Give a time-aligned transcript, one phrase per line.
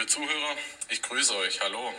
[0.00, 0.56] Liebe Zuhörer,
[0.88, 1.60] ich grüße euch.
[1.60, 1.92] Hallo.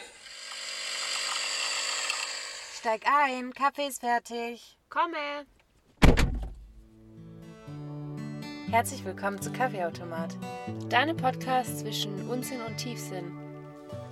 [2.80, 4.76] Steig ein, Kaffee ist fertig.
[4.90, 5.46] Komme.
[8.72, 10.36] Herzlich willkommen zu Kaffeeautomat.
[10.90, 13.38] Deine Podcast zwischen Unsinn und Tiefsinn.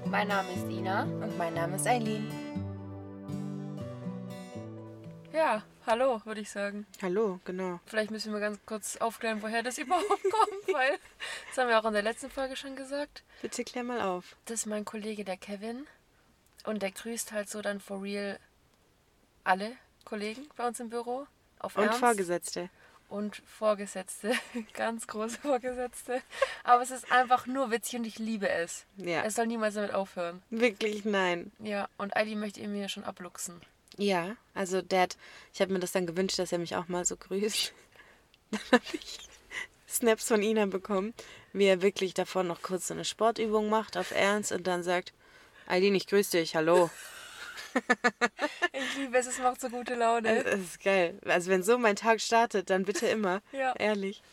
[0.05, 1.05] Mein Name ist Ina.
[1.05, 2.31] Und mein Name ist Eileen.
[5.33, 6.85] Ja, hallo, würde ich sagen.
[7.01, 7.79] Hallo, genau.
[7.85, 10.97] Vielleicht müssen wir ganz kurz aufklären, woher das überhaupt kommt, weil
[11.49, 13.23] das haben wir auch in der letzten Folge schon gesagt.
[13.41, 14.35] Bitte klär mal auf.
[14.45, 15.87] Das ist mein Kollege, der Kevin.
[16.65, 18.39] Und der grüßt halt so dann for real
[19.43, 19.71] alle
[20.05, 21.25] Kollegen bei uns im Büro.
[21.59, 21.99] Auf Und Ernst.
[21.99, 22.69] Vorgesetzte.
[23.09, 24.33] und Vorgesetzte,
[24.73, 26.21] ganz große Vorgesetzte.
[26.63, 28.85] Aber es ist einfach nur witzig und ich liebe es.
[28.97, 29.23] Ja.
[29.23, 30.43] Es soll niemals damit aufhören.
[30.51, 31.51] Wirklich nein.
[31.59, 33.59] Ja, und Heidi möchte ihn mir schon abluchsen.
[33.99, 35.17] Ja, also Dad,
[35.53, 37.73] ich habe mir das dann gewünscht, dass er mich auch mal so grüßt.
[38.51, 39.19] Dann habe ich
[39.87, 41.13] Snaps von Ina bekommen,
[41.53, 45.13] wie er wirklich davor noch kurz so eine Sportübung macht auf Ernst und dann sagt,
[45.67, 46.89] Eileen, ich grüße dich, hallo.
[48.71, 50.43] Ich liebe es, es macht so gute Laune.
[50.43, 51.19] Das ist geil.
[51.25, 53.41] Also wenn so mein Tag startet, dann bitte immer.
[53.51, 53.73] Ja.
[53.77, 54.23] Ehrlich.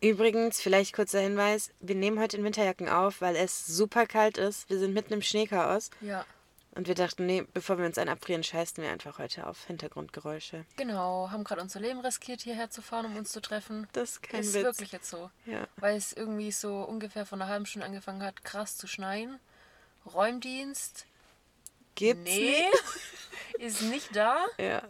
[0.00, 4.68] Übrigens, vielleicht kurzer Hinweis, wir nehmen heute in Winterjacken auf, weil es super kalt ist.
[4.68, 6.24] Wir sind mitten im Schneechaos Ja,
[6.72, 10.64] und wir dachten, nee, bevor wir uns einen abfrieren, scheißen wir einfach heute auf Hintergrundgeräusche.
[10.76, 11.30] genau.
[11.30, 13.88] Haben gerade unser Leben riskiert, hierher zu fahren, um uns zu treffen.
[13.92, 14.64] Das ist kein ist Witz.
[14.64, 15.30] wirklich jetzt so.
[15.46, 15.66] Ja.
[15.76, 19.40] Weil es irgendwie so ungefähr von einer halben Stunde angefangen hat, krass zu schneien.
[20.12, 21.06] Räumdienst.
[21.94, 22.62] Gibt's nee,
[23.58, 24.68] ist nicht da, nicht?
[24.68, 24.82] Ja.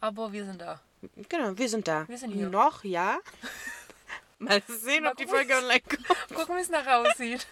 [0.00, 0.80] aber wir sind da.
[1.28, 2.06] Genau, wir sind da.
[2.06, 2.48] Wir sind hier.
[2.48, 3.18] Noch, ja.
[4.38, 6.06] Mal sehen, Mal ob die Folge online kommt.
[6.34, 7.48] Gucken, wie es nachher aussieht.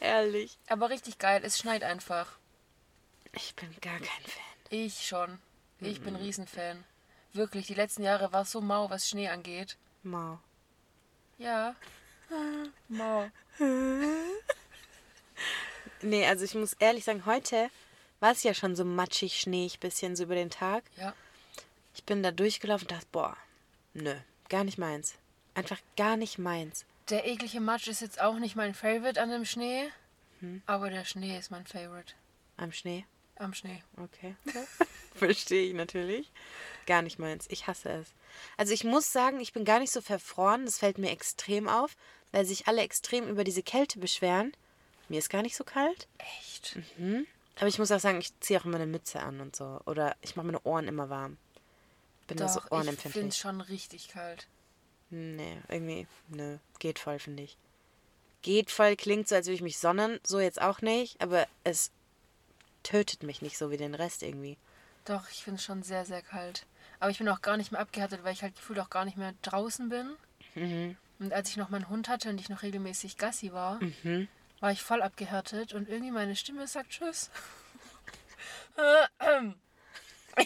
[0.00, 0.58] Ehrlich.
[0.68, 2.26] Aber richtig geil, es schneit einfach.
[3.36, 4.42] Ich bin gar kein Fan.
[4.70, 5.38] Ich schon.
[5.80, 6.84] Ich bin Riesenfan.
[7.32, 9.76] Wirklich, die letzten Jahre war es so mau, was Schnee angeht.
[10.02, 10.38] Mau.
[11.38, 11.74] Ja.
[12.88, 13.30] Mau.
[16.02, 17.70] Nee, also ich muss ehrlich sagen, heute
[18.20, 20.84] war es ja schon so matschig, schneeig bisschen so über den Tag.
[20.98, 21.14] Ja.
[21.94, 23.36] Ich bin da durchgelaufen und dachte, boah,
[23.94, 24.14] nö,
[24.50, 25.14] gar nicht meins.
[25.54, 26.84] Einfach gar nicht meins.
[27.08, 29.88] Der eklige Matsch ist jetzt auch nicht mein Favorite an dem Schnee.
[30.66, 32.12] Aber der Schnee ist mein Favorite.
[32.58, 33.06] Am Schnee.
[33.36, 33.82] Am Schnee.
[33.96, 34.36] Okay.
[35.14, 36.30] Verstehe ich natürlich.
[36.86, 37.46] Gar nicht meins.
[37.48, 38.08] Ich hasse es.
[38.56, 40.64] Also ich muss sagen, ich bin gar nicht so verfroren.
[40.64, 41.96] Das fällt mir extrem auf,
[42.32, 44.52] weil sich alle extrem über diese Kälte beschweren.
[45.08, 46.08] Mir ist gar nicht so kalt.
[46.18, 46.78] Echt?
[47.56, 49.80] Aber ich muss auch sagen, ich ziehe auch immer eine Mütze an und so.
[49.86, 51.36] Oder ich mache meine Ohren immer warm.
[52.26, 53.36] Bin da so Doch, ich finde es ohrenempfindlich.
[53.36, 54.46] schon richtig kalt.
[55.10, 56.58] Nee, irgendwie, nö.
[56.78, 57.56] Geht voll, finde ich.
[58.42, 60.18] Geht voll klingt so, als würde ich mich sonnen.
[60.24, 61.20] So jetzt auch nicht.
[61.20, 61.90] Aber es
[62.84, 64.56] tötet mich nicht so wie den Rest irgendwie.
[65.04, 66.64] Doch, ich finde es schon sehr, sehr kalt.
[67.00, 69.16] Aber ich bin auch gar nicht mehr abgehärtet, weil ich halt gefühlt auch gar nicht
[69.16, 70.14] mehr draußen bin.
[70.54, 70.96] Mhm.
[71.18, 74.28] Und als ich noch meinen Hund hatte und ich noch regelmäßig Gassi war, Mhm.
[74.60, 77.30] war ich voll abgehärtet und irgendwie meine Stimme sagt Tschüss.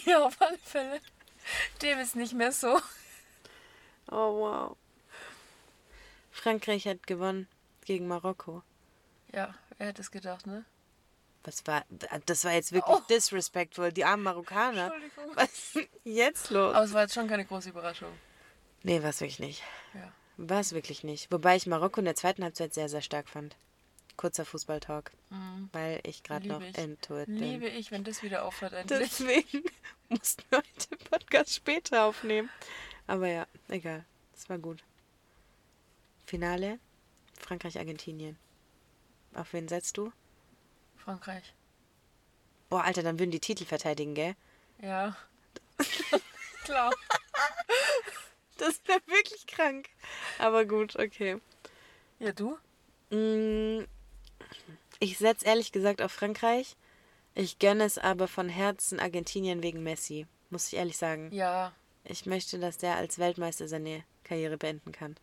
[0.06, 1.00] ja, auf alle Fälle.
[1.82, 2.78] Dem ist nicht mehr so.
[4.10, 4.76] Oh, wow.
[6.30, 7.48] Frankreich hat gewonnen
[7.84, 8.62] gegen Marokko.
[9.32, 10.64] Ja, wer hätte es gedacht, ne?
[11.48, 11.82] Was war,
[12.26, 13.00] das war jetzt wirklich Oh.
[13.08, 13.90] disrespectful.
[13.90, 14.92] Die armen Marokkaner.
[14.92, 15.34] Entschuldigung.
[15.36, 16.74] Was ist jetzt los?
[16.74, 18.12] Aber es war jetzt schon keine große Überraschung.
[18.82, 19.62] Nee, war es wirklich nicht.
[19.94, 20.12] Ja.
[20.36, 21.32] War es wirklich nicht.
[21.32, 23.56] Wobei ich Marokko in der zweiten Halbzeit sehr, sehr stark fand.
[24.18, 25.10] Kurzer Fußballtalk.
[25.72, 26.98] Weil ich gerade noch it bin.
[27.26, 29.08] Liebe ich, wenn das wieder aufhört endlich.
[29.08, 29.64] Deswegen
[30.10, 32.50] mussten wir heute den Podcast später aufnehmen.
[33.06, 34.04] Aber ja, egal.
[34.36, 34.84] Es war gut.
[36.26, 36.78] Finale:
[37.40, 38.36] Frankreich-Argentinien.
[39.34, 40.12] Auf wen setzt du?
[41.08, 41.54] Frankreich.
[42.68, 44.36] Boah, Alter, dann würden die Titel verteidigen, gell?
[44.82, 45.16] Ja.
[46.64, 46.92] Klar.
[48.58, 49.88] Das wäre wirklich krank.
[50.38, 51.40] Aber gut, okay.
[52.18, 52.58] Ja, du?
[53.08, 53.86] Mm,
[54.98, 56.76] Ich setze ehrlich gesagt auf Frankreich.
[57.34, 60.26] Ich gönne es aber von Herzen Argentinien wegen Messi.
[60.50, 61.32] Muss ich ehrlich sagen.
[61.32, 61.72] Ja.
[62.04, 65.16] Ich möchte, dass der als Weltmeister seine Karriere beenden kann.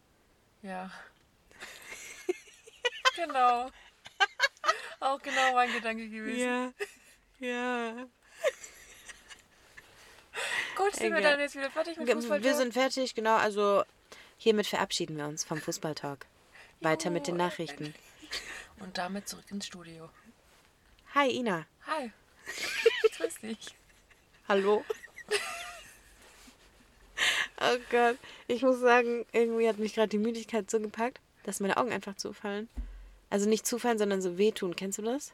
[0.63, 0.89] Ja.
[3.15, 3.69] genau.
[5.05, 6.39] Auch genau mein Gedanke gewesen.
[6.39, 7.47] Ja.
[7.47, 8.07] Ja.
[10.75, 11.33] Gut, sind wir Egal.
[11.33, 12.43] dann jetzt wieder fertig mit Fußball?
[12.43, 13.35] Wir sind fertig, genau.
[13.35, 13.83] Also
[14.37, 16.25] hiermit verabschieden wir uns vom Fußballtalk.
[16.79, 17.93] Weiter mit den Nachrichten.
[18.79, 20.09] Und damit zurück ins Studio.
[21.13, 21.67] Hi Ina.
[21.85, 22.11] Hi.
[23.17, 23.75] Grüß dich.
[24.47, 24.83] Hallo.
[27.61, 28.17] oh Gott.
[28.47, 32.15] Ich muss sagen, irgendwie hat mich gerade die Müdigkeit so gepackt, dass meine Augen einfach
[32.15, 32.69] zufallen.
[33.29, 34.75] Also nicht zufallen, sondern so wehtun.
[34.75, 35.33] Kennst du das?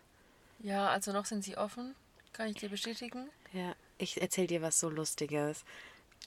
[0.60, 1.96] Ja, also noch sind sie offen.
[2.34, 3.30] Kann ich dir bestätigen?
[3.54, 5.64] Ja, ich erzähl dir was so Lustiges.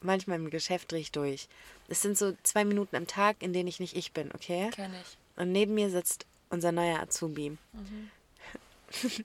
[0.02, 1.48] Manchmal im Geschäft dreh ich durch.
[1.88, 4.70] Es sind so zwei Minuten am Tag, in denen ich nicht ich bin, okay?
[4.72, 5.16] Kenn ich.
[5.36, 7.56] Und neben mir sitzt unser neuer Azubi.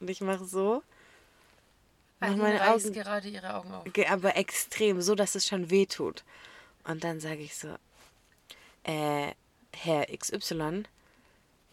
[0.00, 0.82] und ich mache so,
[2.20, 3.84] mach meine Augen, gerade ihre Augen auf.
[4.08, 6.24] aber extrem, so dass es schon weh tut.
[6.84, 7.76] Und dann sage ich so,
[8.84, 9.32] äh,
[9.72, 10.84] Herr XY,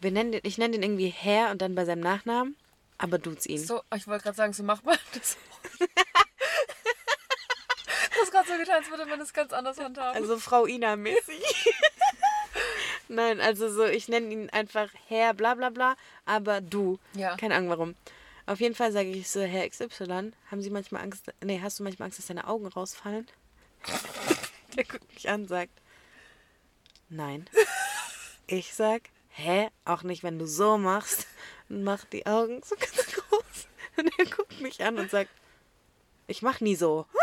[0.02, 2.56] wir nennen ich nenne den irgendwie Herr und dann bei seinem Nachnamen,
[2.98, 3.64] aber duzt ihn.
[3.64, 5.36] So, ich wollte gerade sagen, so macht man das.
[5.78, 5.86] du
[8.20, 10.16] hast gerade so getan, als würde man das ganz anders handhaben.
[10.20, 11.42] Also Frau Ina-mäßig.
[13.08, 16.98] Nein, also so, ich nenne ihn einfach Herr bla bla bla, aber du.
[17.14, 17.36] Ja.
[17.36, 17.94] Keine Ahnung warum.
[18.46, 21.84] Auf jeden Fall sage ich so, Herr XY, haben Sie manchmal Angst, nee, hast du
[21.84, 23.28] manchmal Angst, dass deine Augen rausfallen?
[24.76, 25.72] Der guckt mich an, sagt,
[27.08, 27.48] nein.
[28.46, 29.02] Ich sag,
[29.32, 29.70] hä?
[29.84, 31.26] Auch nicht, wenn du so machst.
[31.68, 33.66] Und mach die Augen so ganz groß.
[33.96, 35.30] Und er guckt mich an und sagt,
[36.26, 37.06] ich mach nie so.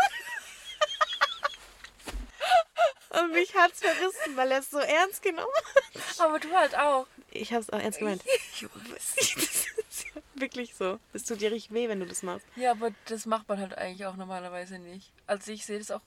[3.10, 6.20] Und mich hat's verrissen, weil er es so ernst genommen hat.
[6.20, 7.08] Aber du halt auch.
[7.32, 8.22] Ich hab's auch ernst gemeint.
[8.60, 11.00] Das ist ja wirklich so.
[11.12, 12.46] Es tut dir richtig weh, wenn du das machst.
[12.56, 15.10] Ja, aber das macht man halt eigentlich auch normalerweise nicht.
[15.26, 16.02] Also ich sehe das auch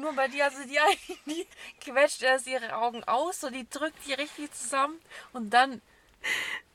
[0.00, 0.44] nur bei dir.
[0.44, 0.78] Also die,
[1.26, 1.46] die
[1.80, 4.98] quetscht erst ihre Augen aus, so die drückt die richtig zusammen
[5.32, 5.80] und dann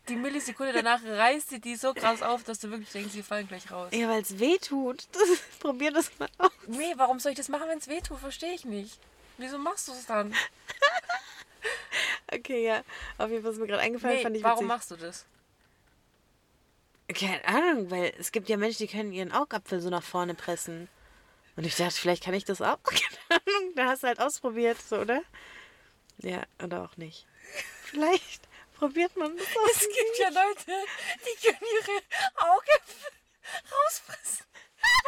[0.09, 3.47] die Millisekunde danach reißt sie die so krass auf, dass du wirklich denkst, sie fallen
[3.47, 3.89] gleich raus.
[3.93, 5.07] Ja, weil es weh tut.
[5.13, 6.51] Das, probier das mal aus.
[6.67, 8.19] Nee, warum soll ich das machen, wenn es weh tut?
[8.19, 8.99] Verstehe ich nicht.
[9.37, 10.33] Wieso machst du es dann?
[12.31, 12.83] Okay, ja.
[13.17, 14.67] Auf jeden Fall ist mir gerade eingefallen, Nee, fand ich warum witzig.
[14.67, 15.25] machst du das?
[17.13, 20.87] Keine Ahnung, weil es gibt ja Menschen, die können ihren Augapfel so nach vorne pressen.
[21.55, 22.81] Und ich dachte, vielleicht kann ich das auch.
[22.83, 25.21] Keine Ahnung, da hast du halt ausprobiert, so, oder?
[26.17, 27.25] Ja, oder auch nicht.
[27.83, 29.71] Vielleicht probiert man das aus.
[29.71, 30.85] Es gibt ja Leute,
[31.25, 32.81] die können ihre Augen
[33.71, 34.45] rausfressen.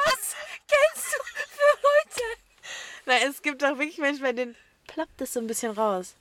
[0.05, 0.35] Was
[0.67, 2.39] kennst du für Leute?
[3.05, 4.55] Na, es gibt auch wirklich Menschen, bei denen
[4.87, 6.15] ploppt das so ein bisschen raus.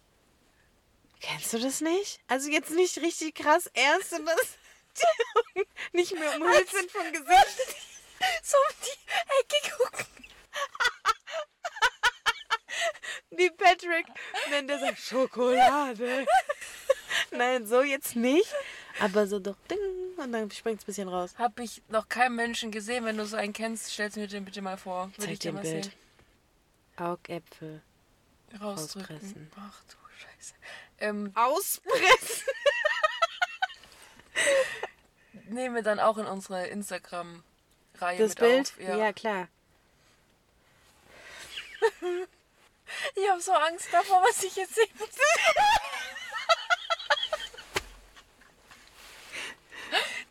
[1.20, 2.20] Kennst du das nicht?
[2.28, 4.58] Also jetzt nicht richtig krass ernst, sondern dass
[4.96, 7.76] die Augen nicht mehr umhüllt sind vom Gesicht.
[8.42, 10.06] So um die Ecke gucken.
[13.44, 14.06] Wie Patrick,
[14.48, 16.26] wenn der sagt Schokolade.
[17.30, 18.52] Nein, so jetzt nicht.
[19.00, 19.78] Aber so doch ding
[20.16, 21.34] und dann springt es ein bisschen raus.
[21.36, 23.04] Hab ich noch keinen Menschen gesehen.
[23.04, 25.08] Wenn du so einen kennst, stellst du mir den bitte mal vor.
[25.08, 25.84] Würde Zeig ich dir ein mal Bild.
[25.84, 25.92] sehen.
[26.96, 27.82] Augäpfel.
[28.60, 29.16] Rausdrücken.
[29.16, 29.50] Rauspressen.
[29.56, 30.54] Ach du Scheiße.
[31.00, 32.46] Ähm, Auspressen.
[35.48, 38.72] nehmen wir dann auch in unsere Instagram-Reihe Das mit Bild?
[38.72, 38.80] auf.
[38.98, 39.12] Ja.
[39.12, 39.48] klar.
[43.16, 44.88] Ich habe so Angst davor, was ich jetzt sehe.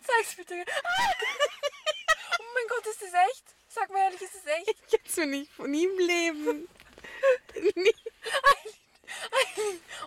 [0.05, 0.65] Zeig's bitte.
[2.39, 3.43] Oh mein Gott, ist das echt?
[3.69, 4.75] Sag mal ehrlich, ist das echt?
[4.89, 6.67] Jetzt bin ich von ihm leben.
[7.75, 7.95] Nie.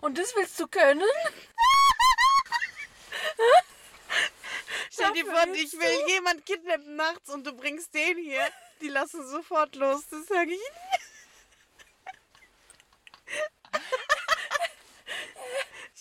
[0.02, 1.02] Und das willst du können?
[4.90, 8.46] Stell dir vor, ich will jemand kidnappen nachts und du bringst den hier.
[8.80, 10.06] Die lassen sofort los.
[10.10, 10.85] Das sage ich ihnen.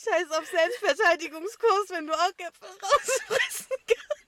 [0.06, 4.26] Scheiß auf Selbstverteidigungskurs, wenn du Augäpfel rausfressen kannst.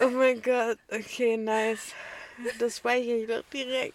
[0.00, 0.78] Oh mein Gott.
[0.90, 1.92] Okay, nice.
[2.58, 3.94] Das speichere ich doch direkt.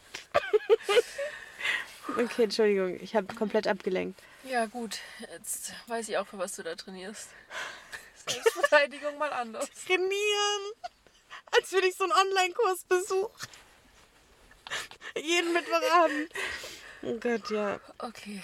[2.17, 2.99] Okay, Entschuldigung.
[3.01, 4.21] Ich habe komplett abgelenkt.
[4.43, 4.99] Ja, gut.
[5.31, 7.29] Jetzt weiß ich auch, für was du da trainierst.
[8.27, 9.67] Selbstverteidigung mal anders.
[9.87, 10.71] trainieren.
[11.51, 13.31] Als würde ich so einen Online-Kurs besuchen.
[15.15, 16.31] Jeden Mittwochabend.
[17.01, 17.79] Oh Gott, ja.
[17.99, 18.41] Okay.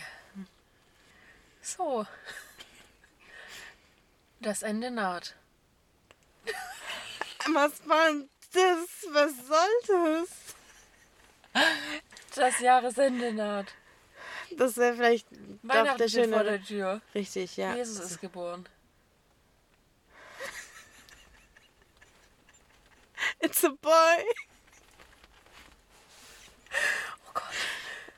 [1.61, 2.05] So.
[4.39, 5.35] Das Ende naht.
[7.53, 8.09] Was war
[8.53, 8.87] das?
[9.11, 10.27] Was soll
[11.53, 11.65] das?
[12.35, 13.73] Das Jahresende naht.
[14.57, 15.27] Das wäre vielleicht
[15.63, 16.51] Weihnachten der steht vor schöne.
[16.51, 17.01] der Tür.
[17.13, 17.75] Richtig, ja.
[17.75, 18.67] Jesus ist geboren.
[23.39, 24.25] It's a boy.
[27.27, 27.43] Oh Gott.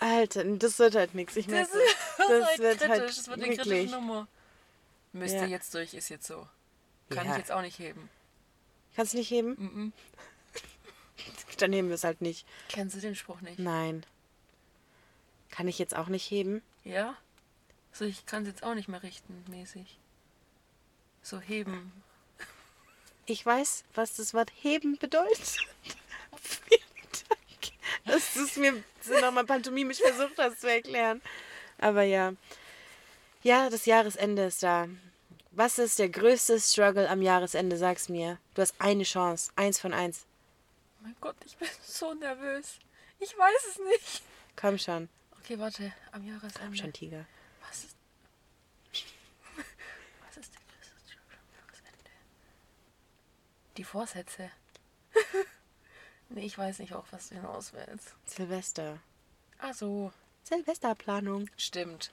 [0.04, 1.36] Alter, das wird halt nichts.
[1.38, 1.78] Ich Das, merke.
[1.80, 2.90] ist Das halt wird kritisch.
[2.90, 3.92] halt das wird eine kritische.
[3.96, 4.28] Nummer.
[5.14, 5.46] Müsste Ja.
[5.46, 6.48] jetzt durch, ist jetzt so.
[7.10, 7.32] Kann Ja.
[7.34, 8.10] ich jetzt auch nicht heben.
[8.96, 9.50] Kannst du nicht heben?
[9.52, 9.94] Mhm.
[11.58, 12.46] Dann heben wir es halt nicht.
[12.70, 13.60] Kennst du den Spruch nicht?
[13.60, 14.06] Nein.
[15.52, 16.62] Kann ich jetzt auch nicht heben?
[16.84, 17.16] Ja?
[17.92, 20.00] So, ich kann es jetzt auch nicht mehr richten, mäßig.
[21.22, 21.92] So heben.
[23.26, 25.58] Ich weiß, was das Wort heben bedeutet.
[26.32, 26.83] Dank,
[28.06, 28.84] dass du es mir
[29.22, 31.22] nochmal pantomimisch versucht hast zu erklären.
[31.78, 32.34] Aber ja.
[33.44, 34.88] Ja, das Jahresende ist da.
[35.52, 37.78] Was ist der größte Struggle am Jahresende?
[37.78, 38.40] Sag's mir.
[38.56, 39.52] Du hast eine Chance.
[39.56, 40.26] Eins von eins.
[41.02, 42.80] Mein Gott, ich bin so nervös.
[43.20, 44.24] Ich weiß es nicht.
[44.56, 45.10] Komm schon.
[45.40, 45.94] Okay, warte.
[46.12, 46.60] Am Jahresende.
[46.64, 47.26] Komm schon, Tiger.
[47.68, 47.96] Was ist.
[50.26, 52.10] Was ist der größte Struggle am Jahresende?
[53.78, 54.52] Die Vorsätze
[56.34, 58.14] nee, ich weiß nicht, auf was du hinaus willst.
[58.26, 59.00] Silvester.
[59.60, 60.12] Ach so,
[60.44, 61.50] Silvesterplanung.
[61.58, 62.12] stimmt.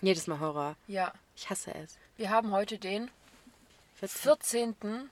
[0.00, 0.76] Jedes Mal Horror.
[0.88, 1.96] Ja, Ich hasse es.
[2.16, 3.10] wir haben heute den
[4.00, 4.74] 14.
[4.74, 5.10] 14.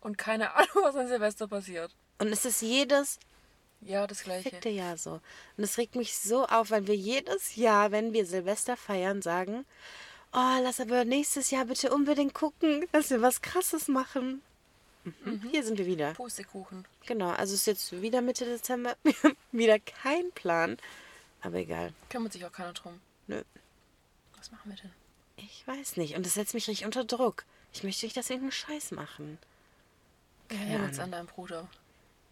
[0.00, 1.94] und keine Ahnung, was an Silvester passiert.
[2.20, 3.18] Und es ist jedes
[3.80, 4.50] Ja, das gleiche.
[4.50, 5.20] fickte Jahr so.
[5.56, 9.66] Und es regt mich so auf, weil wir jedes Jahr, wenn wir Silvester feiern, sagen,
[10.32, 14.42] oh, lass aber nächstes Jahr bitte unbedingt gucken, dass wir was Krasses machen.
[15.04, 15.48] Mhm.
[15.50, 16.14] Hier sind wir wieder.
[16.14, 16.86] Pustekuchen.
[17.06, 18.96] Genau, also es ist jetzt wieder Mitte Dezember.
[19.02, 20.78] Wir haben wieder kein Plan.
[21.42, 21.92] Aber egal.
[22.08, 23.00] Kümmert sich auch keiner drum.
[23.26, 23.42] Nö.
[24.36, 24.92] Was machen wir denn?
[25.36, 26.16] Ich weiß nicht.
[26.16, 27.44] Und das setzt mich richtig unter Druck.
[27.72, 29.38] Ich möchte nicht, dass wir irgendeinen Scheiß machen.
[30.50, 30.98] Ahnung.
[30.98, 31.68] an deinen Bruder.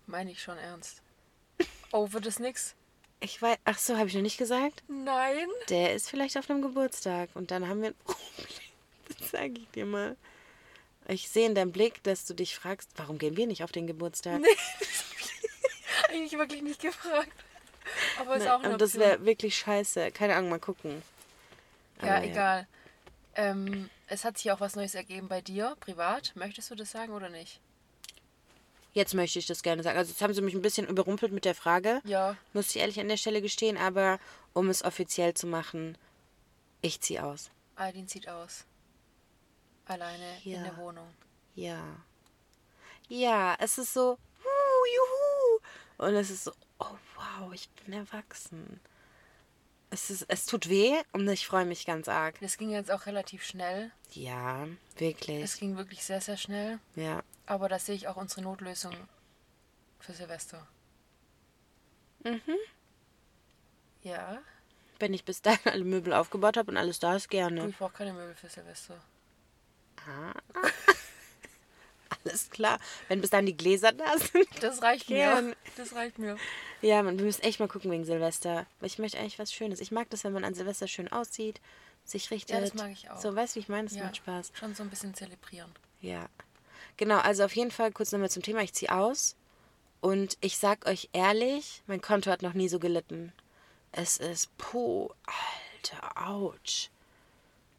[0.07, 1.03] Meine ich schon ernst.
[1.91, 2.75] Oh, wird es nix?
[3.21, 3.59] Ich weiß.
[3.65, 4.83] Ach so, habe ich noch nicht gesagt?
[4.89, 5.47] Nein.
[5.69, 7.31] Der ist vielleicht auf einem Geburtstag.
[7.35, 8.27] Und dann haben wir ein Problem.
[9.19, 10.17] Das sage ich dir mal.
[11.09, 13.87] Ich sehe in deinem Blick, dass du dich fragst, warum gehen wir nicht auf den
[13.87, 14.41] Geburtstag?
[16.09, 17.33] Eigentlich wirklich nicht gefragt.
[18.21, 20.13] Aber ist Nein, auch eine und das wäre wirklich scheiße.
[20.13, 21.03] Keine Ahnung, mal gucken.
[22.03, 22.69] Ja, Aber egal.
[23.35, 26.33] Ähm, es hat sich auch was Neues ergeben bei dir, privat.
[26.37, 27.61] Möchtest du das sagen oder nicht?
[28.93, 29.97] Jetzt möchte ich das gerne sagen.
[29.97, 32.03] Also jetzt haben sie mich ein bisschen überrumpelt mit der Frage.
[32.05, 32.37] Ja.
[32.53, 34.19] Muss ich ehrlich an der Stelle gestehen, aber
[34.53, 35.97] um es offiziell zu machen,
[36.83, 37.51] ich ziehe aus.
[37.77, 38.65] Aladin zieht aus.
[39.93, 40.59] Alleine Ja.
[40.59, 41.09] in der Wohnung.
[41.55, 41.81] Ja.
[43.09, 45.61] Ja, es ist so, uh, juhu.
[46.09, 48.81] Und es ist so, oh wow, ich bin erwachsen.
[49.91, 52.41] Es, ist, es tut weh und ich freue mich ganz arg.
[52.41, 53.91] Das ging jetzt auch relativ schnell.
[54.13, 55.43] Ja, wirklich.
[55.43, 56.79] Es ging wirklich sehr, sehr schnell.
[56.97, 57.23] Ja.
[57.45, 58.95] Aber da sehe ich auch unsere Notlösung
[60.01, 60.67] für Silvester.
[62.25, 62.57] Mhm.
[64.03, 64.41] Ja.
[64.99, 67.69] Wenn ich bis dahin alle Möbel aufgebaut habe und alles da ist, Du, gerne.
[67.69, 68.99] ich brauche keine Möbel für Silvester.
[70.07, 70.33] Ah.
[72.25, 72.79] Alles klar.
[73.09, 74.49] Wenn bis dahin die Gläser da sind.
[74.61, 75.49] Das reicht Gern.
[75.49, 75.57] mir.
[75.77, 76.37] Das reicht mir.
[76.81, 78.67] Ja, man, wir müssen echt mal gucken wegen Silvester.
[78.81, 79.81] Ich möchte eigentlich was Schönes.
[79.81, 81.61] Ich mag das, wenn man an Silvester schön aussieht,
[82.05, 82.57] sich richtet.
[82.57, 83.21] Ja, das mag ich auch.
[83.21, 83.89] So, weißt du, wie ich meine?
[83.89, 84.53] Das Ja, macht Spaß.
[84.55, 85.71] Schon so ein bisschen zelebrieren.
[86.01, 86.29] Ja.
[86.97, 88.63] Genau, also auf jeden Fall kurz nochmal zum Thema.
[88.63, 89.37] Ich ziehe aus.
[90.01, 93.33] Und ich sag euch ehrlich, mein Konto hat noch nie so gelitten.
[93.93, 96.91] Es ist, puh, alter, ouch.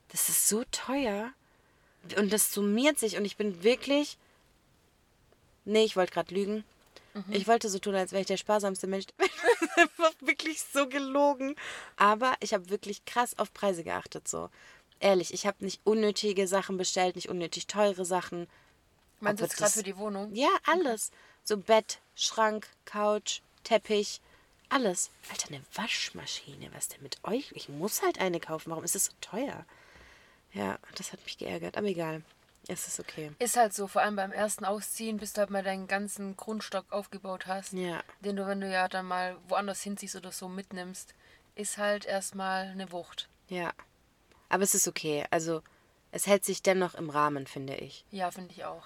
[0.10, 1.32] Das ist so teuer.
[2.18, 3.18] Und das summiert sich.
[3.18, 4.18] Und ich bin wirklich.
[5.66, 6.64] Nee, ich wollte gerade lügen.
[7.30, 9.06] Ich wollte so tun, als wäre ich der sparsamste Mensch.
[9.20, 11.56] ist einfach wirklich so gelogen.
[11.96, 14.28] Aber ich habe wirklich krass auf Preise geachtet.
[14.28, 14.50] So.
[15.00, 18.48] Ehrlich, ich habe nicht unnötige Sachen bestellt, nicht unnötig teure Sachen.
[19.20, 20.34] Meinst du jetzt gerade für die Wohnung?
[20.34, 21.12] Ja, alles.
[21.44, 24.20] So Bett, Schrank, Couch, Teppich,
[24.70, 25.12] alles.
[25.30, 26.70] Alter, eine Waschmaschine.
[26.74, 27.52] Was denn mit euch?
[27.54, 28.72] Ich muss halt eine kaufen.
[28.72, 29.66] Warum ist es so teuer?
[30.54, 31.78] Ja, das hat mich geärgert.
[31.78, 32.22] Aber egal.
[32.70, 33.32] Es ist okay.
[33.40, 36.86] Ist halt so, vor allem beim ersten Ausziehen, bis du halt mal deinen ganzen Grundstock
[36.92, 38.02] aufgebaut hast, Ja.
[38.22, 41.14] den du, wenn du ja dann mal woanders hinziehst oder so mitnimmst,
[41.56, 43.28] ist halt erstmal eine Wucht.
[43.50, 43.74] Ja.
[44.48, 45.26] Aber es ist okay.
[45.30, 45.62] Also,
[46.12, 48.06] es hält sich dennoch im Rahmen, finde ich.
[48.12, 48.86] Ja, finde ich auch.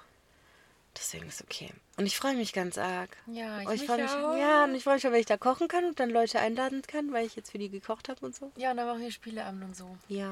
[0.96, 1.70] Deswegen ist okay.
[1.98, 3.16] Und ich freue mich ganz arg.
[3.28, 4.36] Ja, ich Und ich freue mich, auch.
[4.38, 6.82] ja, und ich freue mich schon, wenn ich da kochen kann und dann Leute einladen
[6.82, 8.52] kann, weil ich jetzt für die gekocht habe und so.
[8.56, 9.96] Ja, und dann machen wir Spieleabend und so.
[10.08, 10.32] Ja,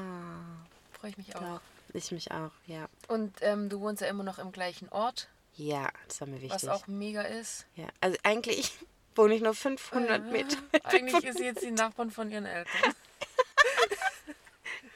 [1.00, 1.40] Freue ich mich auch.
[1.40, 1.60] doch.
[1.94, 2.88] Ich mich auch, ja.
[3.08, 6.50] Und ähm, du wohnst ja immer noch im gleichen Ort, Ja, das war mir wichtig.
[6.50, 7.66] was auch mega ist.
[7.74, 8.72] Ja, also eigentlich
[9.14, 10.56] wohne ich nur 500 Meter.
[10.72, 12.72] weit Eigentlich ist sie jetzt die Nachbarn von ihren Eltern.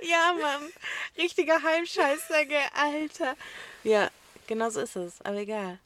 [0.03, 0.63] Ja, Mann.
[1.19, 2.35] Richtiger Heimscheißer,
[2.75, 3.37] Alter.
[3.85, 4.11] Ja,
[4.47, 5.21] genau so ist es.
[5.23, 5.79] Aber egal.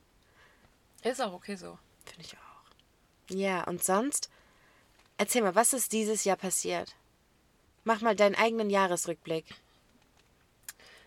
[1.03, 1.79] Ist auch okay so.
[2.07, 3.35] Finde ich auch.
[3.35, 4.31] Ja, und sonst?
[5.19, 6.95] Erzähl mal, was ist dieses Jahr passiert?
[7.83, 9.47] Mach mal deinen eigenen Jahresrückblick.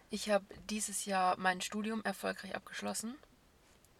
[0.10, 3.16] Ich habe dieses Jahr mein Studium erfolgreich abgeschlossen.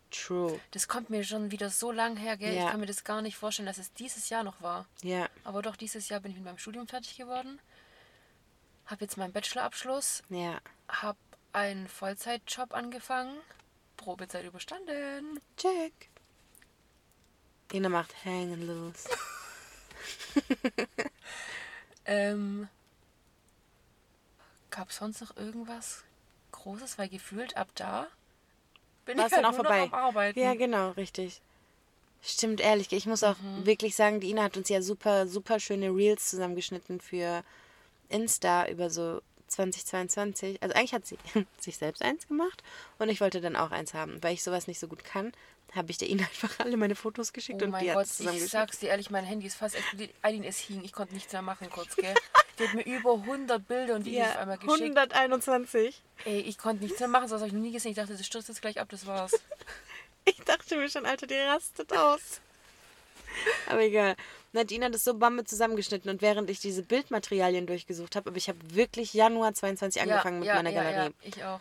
[0.10, 0.58] True.
[0.72, 2.54] Das kommt mir schon wieder so lang her, gell?
[2.54, 2.64] Ja.
[2.66, 4.88] Ich kann mir das gar nicht vorstellen, dass es dieses Jahr noch war.
[5.04, 7.60] Ja, Aber doch, dieses Jahr bin ich mit meinem Studium fertig geworden.
[8.86, 10.24] Habe jetzt meinen Bachelorabschluss.
[10.30, 10.60] ja.
[10.88, 11.18] Habe
[11.52, 13.38] einen Vollzeitjob angefangen.
[13.98, 15.42] Probezeit überstanden.
[15.58, 16.10] Check.
[17.74, 19.04] Ina macht Hängen los.
[22.10, 22.70] Ähm,
[24.78, 26.04] Gab es sonst noch irgendwas
[26.52, 27.00] Großes?
[27.00, 28.06] Weil gefühlt ab da
[29.06, 29.88] bin War ich halt dann auch nur vorbei?
[29.88, 30.40] noch am Arbeiten.
[30.40, 31.42] Ja, genau, richtig.
[32.22, 32.92] Stimmt, ehrlich.
[32.92, 37.00] Ich muss auch wirklich sagen, die Ina hat uns ja super, super schöne Reels zusammengeschnitten
[37.02, 37.44] für
[38.10, 40.62] Insta über so 2022.
[40.62, 41.18] Also eigentlich hat sie
[41.60, 42.64] sich selbst eins gemacht
[43.00, 44.22] und ich wollte dann auch eins haben.
[44.24, 45.32] Weil ich sowas nicht so gut kann,
[45.76, 48.50] habe ich der Ina einfach alle meine Fotos geschickt Oh und mein die Gott, ich
[48.50, 50.12] sag's dir ehrlich, mein Handy ist fast explodiert.
[50.22, 52.14] Eileen, es hing, ich konnte nichts mehr machen kurz, gell?
[52.60, 54.98] Die hat mir über 100 Bilder und auf Ja, einmal geschickt.
[54.98, 56.02] 121.
[56.26, 57.92] Ey, ich konnte nichts mehr machen, sowas habe ich noch nie gesehen.
[57.92, 59.32] Ich dachte, das stürzt jetzt gleich ab, das war's.
[60.26, 62.42] Ich dachte mir schon, Alter, die rastet aus.
[63.68, 64.16] Aber egal.
[64.54, 68.48] Nadine hat das so Bambe zusammengeschnitten und während ich diese Bildmaterialien durchgesucht habe, aber ich
[68.50, 70.96] habe wirklich Januar 22 angefangen mit meiner Galerie.
[70.96, 71.60] Ja, ich auch.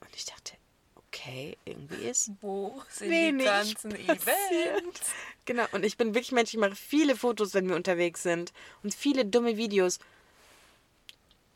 [0.00, 0.54] Und ich dachte,
[0.94, 3.94] okay, irgendwie ist Wo sind wenig die ganzen.
[4.08, 5.12] Events?
[5.44, 8.52] Genau, und ich bin wirklich Mensch, ich mache viele Fotos, wenn wir unterwegs sind.
[8.82, 9.98] Und viele dumme Videos.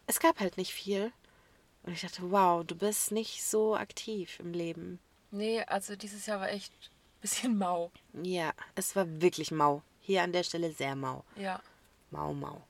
[0.07, 1.13] Es gab halt nicht viel.
[1.83, 4.99] Und ich dachte, wow, du bist nicht so aktiv im Leben.
[5.31, 6.73] Nee, also dieses Jahr war echt
[7.21, 7.91] bisschen mau.
[8.23, 9.83] Ja, es war wirklich mau.
[10.01, 11.25] Hier an der Stelle sehr mau.
[11.37, 11.61] Ja.
[12.11, 12.63] Mau, mau.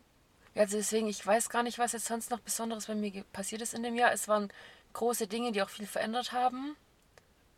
[0.54, 3.62] Ja, Also deswegen, ich weiß gar nicht, was jetzt sonst noch Besonderes bei mir passiert
[3.62, 4.12] ist in dem Jahr.
[4.12, 4.52] Es waren
[4.92, 6.76] große Dinge, die auch viel verändert haben.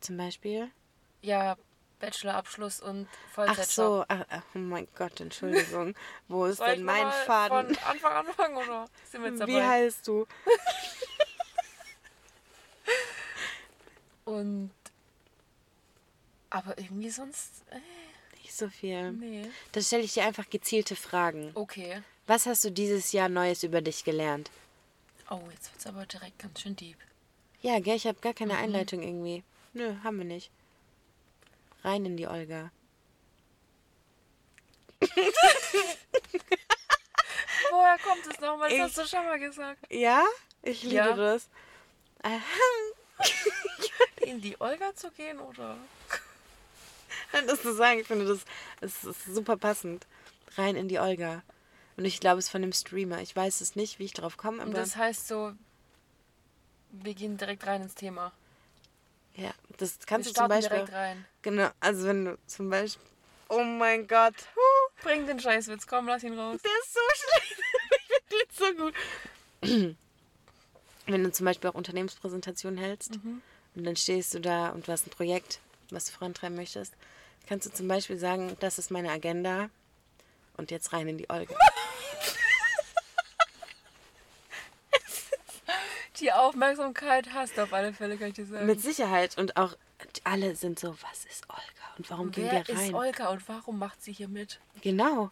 [0.01, 0.71] Zum Beispiel?
[1.23, 1.57] Ja,
[2.01, 3.67] Bachelorabschluss und Ach Vollzeitjob.
[3.69, 5.95] so, ach, ach, oh mein Gott, Entschuldigung.
[6.29, 7.75] Wo ist Soll denn mein Faden?
[7.75, 9.69] Von Anfang anfangen oder sind wir jetzt Wie dabei?
[9.69, 10.27] heißt du?
[14.25, 14.71] Und
[16.53, 17.79] aber irgendwie sonst äh,
[18.43, 19.13] Nicht so viel.
[19.13, 19.51] nee.
[19.73, 21.51] Dann stelle ich dir einfach gezielte Fragen.
[21.55, 22.03] Okay.
[22.27, 24.51] Was hast du dieses Jahr Neues über dich gelernt?
[25.31, 26.97] Oh, jetzt wird's aber direkt ganz schön deep.
[27.63, 29.43] Ja, gell, ich habe gar keine Einleitung irgendwie.
[29.73, 30.51] Nö, haben wir nicht.
[31.85, 32.71] Rein in die Olga.
[37.71, 38.69] Woher kommt es nochmal?
[38.69, 39.79] Das Ich- hast du schon mal gesagt.
[39.91, 40.25] Ja?
[40.63, 41.15] Ich liebe Ja.
[41.17, 41.49] das.
[42.23, 42.41] Aha.
[44.21, 45.77] In die Olga zu gehen oder?
[47.47, 48.41] Das zu sagen, ich finde das,
[48.81, 50.07] das ist super passend.
[50.57, 51.43] Rein in die Olga.
[51.97, 53.21] Und ich glaube, es ist von dem Streamer.
[53.21, 55.53] Ich weiß es nicht, wie ich drauf komme, Und aber das heißt so,
[56.91, 58.33] wir gehen direkt rein ins Thema.
[59.35, 60.77] ja, das Wir kannst du zum Beispiel.
[60.79, 61.25] direkt rein.
[61.43, 63.07] Genau, also wenn du zum Beispiel.
[63.49, 64.35] Oh mein Gott.
[65.03, 66.61] Bring den Scheißwitz, komm, lass ihn raus.
[66.63, 67.61] der ist so schlecht.
[68.09, 68.91] ich finde den
[69.63, 69.97] so gut.
[71.07, 73.19] Wenn du zum Beispiel auch Unternehmenspräsentationen hältst
[73.75, 76.95] und dann stehst du da und du hast ein Projekt, was du vorantreiben möchtest,
[77.47, 79.71] kannst du zum Beispiel sagen, das ist meine Agenda
[80.57, 81.57] und jetzt rein in die Olga.
[86.21, 88.67] Die Aufmerksamkeit hast du auf alle Fälle, kann ich dir sagen.
[88.67, 89.75] Mit Sicherheit und auch
[90.23, 91.63] alle sind so, was ist Olga
[91.99, 92.87] und warum gehen Wer wir rein?
[92.87, 94.61] ist Olga und warum macht sie hier mit?
[94.83, 95.31] Genau.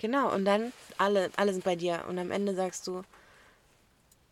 [0.00, 0.32] Genau.
[0.32, 2.04] Und dann alle, alle sind bei dir.
[2.08, 3.02] Und am Ende sagst du,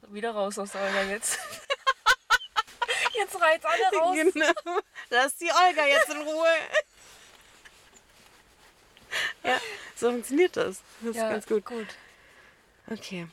[0.09, 1.39] Wieder raus aus der Olga jetzt.
[3.15, 4.17] jetzt reizt alle raus.
[4.33, 6.49] genau, lass die Olga jetzt in Ruhe.
[9.45, 9.61] ja,
[9.97, 10.83] so funktioniert das.
[11.01, 11.65] Das Ja, ist ganz gut.
[11.65, 11.89] gut.
[12.89, 13.27] Okay.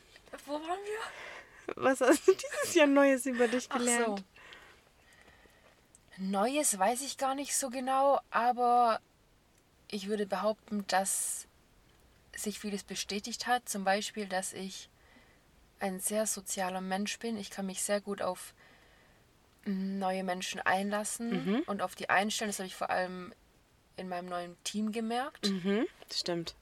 [0.45, 1.75] Wo waren wir?
[1.75, 4.19] Was hast du dieses Jahr Neues über dich gelernt?
[4.19, 4.25] so.
[6.17, 8.99] Neues weiß ich gar nicht so genau, aber
[9.89, 11.47] ich würde behaupten, dass
[12.35, 13.67] sich vieles bestätigt hat.
[13.69, 14.89] Zum Beispiel, dass ich
[15.79, 17.37] ein sehr sozialer Mensch bin.
[17.37, 18.53] Ich kann mich sehr gut auf
[19.65, 22.49] mm, neue Menschen einlassen und auf die einstellen.
[22.49, 23.33] Das habe ich vor allem
[23.97, 25.49] in meinem neuen Team gemerkt.
[25.49, 26.55] Mhm, stimmt.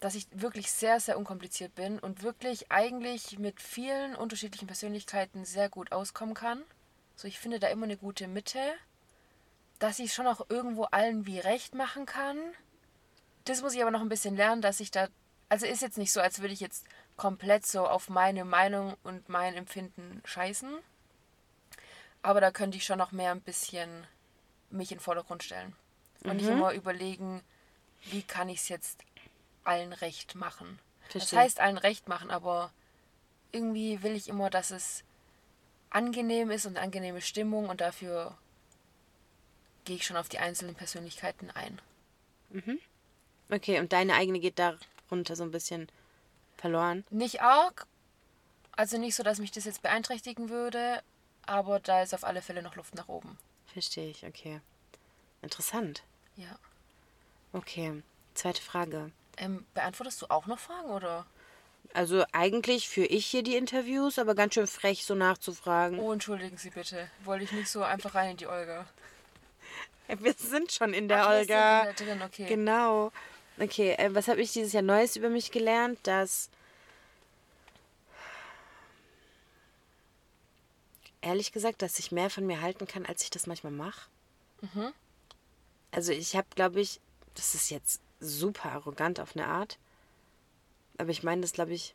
[0.00, 5.68] dass ich wirklich sehr, sehr unkompliziert bin und wirklich eigentlich mit vielen unterschiedlichen Persönlichkeiten sehr
[5.68, 6.62] gut auskommen kann.
[7.16, 8.60] So, ich finde da immer eine gute Mitte,
[9.78, 12.38] dass ich schon auch irgendwo allen wie recht machen kann.
[13.44, 15.08] Das muss ich aber noch ein bisschen lernen, dass ich da,
[15.50, 16.86] also ist jetzt nicht so, als würde ich jetzt
[17.18, 20.78] komplett so auf meine Meinung und mein Empfinden scheißen.
[22.22, 24.06] Aber da könnte ich schon noch mehr ein bisschen
[24.70, 25.74] mich in den Vordergrund stellen.
[26.24, 27.42] Und nicht immer überlegen,
[28.04, 29.04] wie kann ich es jetzt
[29.64, 30.78] allen recht machen.
[31.04, 31.38] Das Verstehe.
[31.40, 32.72] heißt allen recht machen, aber
[33.52, 35.04] irgendwie will ich immer, dass es
[35.90, 38.36] angenehm ist und angenehme Stimmung und dafür
[39.84, 41.80] gehe ich schon auf die einzelnen Persönlichkeiten ein.
[43.50, 45.88] Okay, und deine eigene geht darunter so ein bisschen
[46.56, 47.04] verloren.
[47.10, 47.86] Nicht arg,
[48.72, 51.02] also nicht so, dass mich das jetzt beeinträchtigen würde,
[51.46, 53.36] aber da ist auf alle Fälle noch Luft nach oben.
[53.66, 54.60] Verstehe ich, okay.
[55.42, 56.02] Interessant.
[56.36, 56.58] Ja.
[57.52, 58.02] Okay,
[58.34, 59.10] zweite Frage.
[59.36, 61.26] Ähm, beantwortest du auch noch Fragen oder?
[61.92, 65.98] Also eigentlich führe ich hier die Interviews, aber ganz schön frech so nachzufragen.
[65.98, 67.10] Oh, entschuldigen Sie bitte.
[67.24, 68.86] Wollte ich nicht so einfach rein in die Olga.
[70.18, 71.84] Wir sind schon in der Ach, wir Olga.
[71.84, 72.46] sind in der drin, okay.
[72.46, 73.12] Genau.
[73.58, 75.98] Okay, äh, was habe ich dieses Jahr Neues über mich gelernt?
[76.04, 76.48] Dass
[81.20, 84.08] ehrlich gesagt, dass ich mehr von mir halten kann, als ich das manchmal mache.
[85.90, 87.00] Also ich habe, glaube ich,
[87.34, 89.78] das ist jetzt super arrogant auf eine Art,
[90.98, 91.94] aber ich meine das, glaube ich.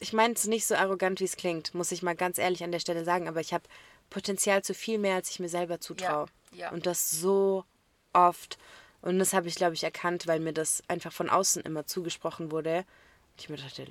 [0.00, 2.72] Ich meine es nicht so arrogant, wie es klingt, muss ich mal ganz ehrlich an
[2.72, 3.64] der Stelle sagen, aber ich habe
[4.10, 6.26] Potenzial zu viel mehr, als ich mir selber zutraue.
[6.52, 6.70] ja.
[6.72, 7.64] Und das so
[8.12, 8.58] oft.
[9.02, 12.50] Und das habe ich, glaube ich, erkannt, weil mir das einfach von außen immer zugesprochen
[12.50, 12.78] wurde.
[12.78, 13.86] Und ich mir dachte,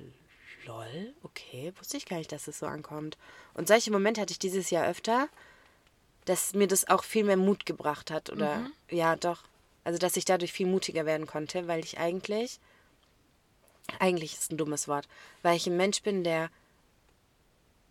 [0.66, 3.16] lol, okay, wusste ich gar nicht, dass es so ankommt.
[3.54, 5.28] Und solche Momente hatte ich dieses Jahr öfter.
[6.24, 8.30] Dass mir das auch viel mehr Mut gebracht hat.
[8.30, 8.72] Oder Mhm.
[8.90, 9.42] ja, doch.
[9.84, 12.58] Also, dass ich dadurch viel mutiger werden konnte, weil ich eigentlich,
[13.98, 15.06] eigentlich ist ein dummes Wort,
[15.42, 16.48] weil ich ein Mensch bin, der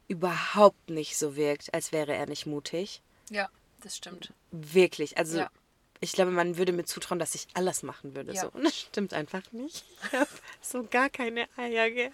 [0.07, 3.01] überhaupt nicht so wirkt, als wäre er nicht mutig.
[3.29, 3.49] Ja,
[3.81, 4.33] das stimmt.
[4.51, 5.17] Wirklich.
[5.17, 5.51] Also, Ja.
[5.99, 8.33] ich glaube, man würde mir zutrauen, dass ich alles machen würde.
[8.33, 8.41] Ja.
[8.41, 8.49] So.
[8.51, 9.85] Und das stimmt einfach nicht.
[10.05, 10.27] Ich habe
[10.61, 11.89] so gar keine Eier.
[11.91, 12.11] Gell?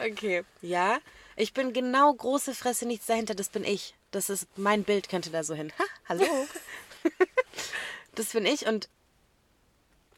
[0.00, 0.44] Okay.
[0.62, 0.98] Ja,
[1.36, 3.34] ich bin genau große Fresse, nichts dahinter.
[3.34, 3.94] Das bin ich.
[4.16, 5.70] Das ist mein Bild, könnte da so hin.
[5.78, 6.24] Ha, hallo.
[8.14, 8.64] das bin ich.
[8.64, 8.88] Und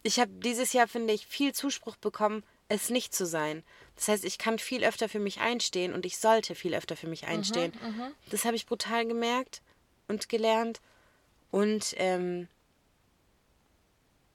[0.04, 3.64] ich habe dieses Jahr, finde ich, viel Zuspruch bekommen, es nicht zu sein.
[3.96, 7.08] Das heißt, ich kann viel öfter für mich einstehen und ich sollte viel öfter für
[7.08, 7.72] mich einstehen.
[8.30, 9.62] Das habe ich brutal gemerkt
[10.06, 10.80] und gelernt.
[11.50, 12.46] Und ähm,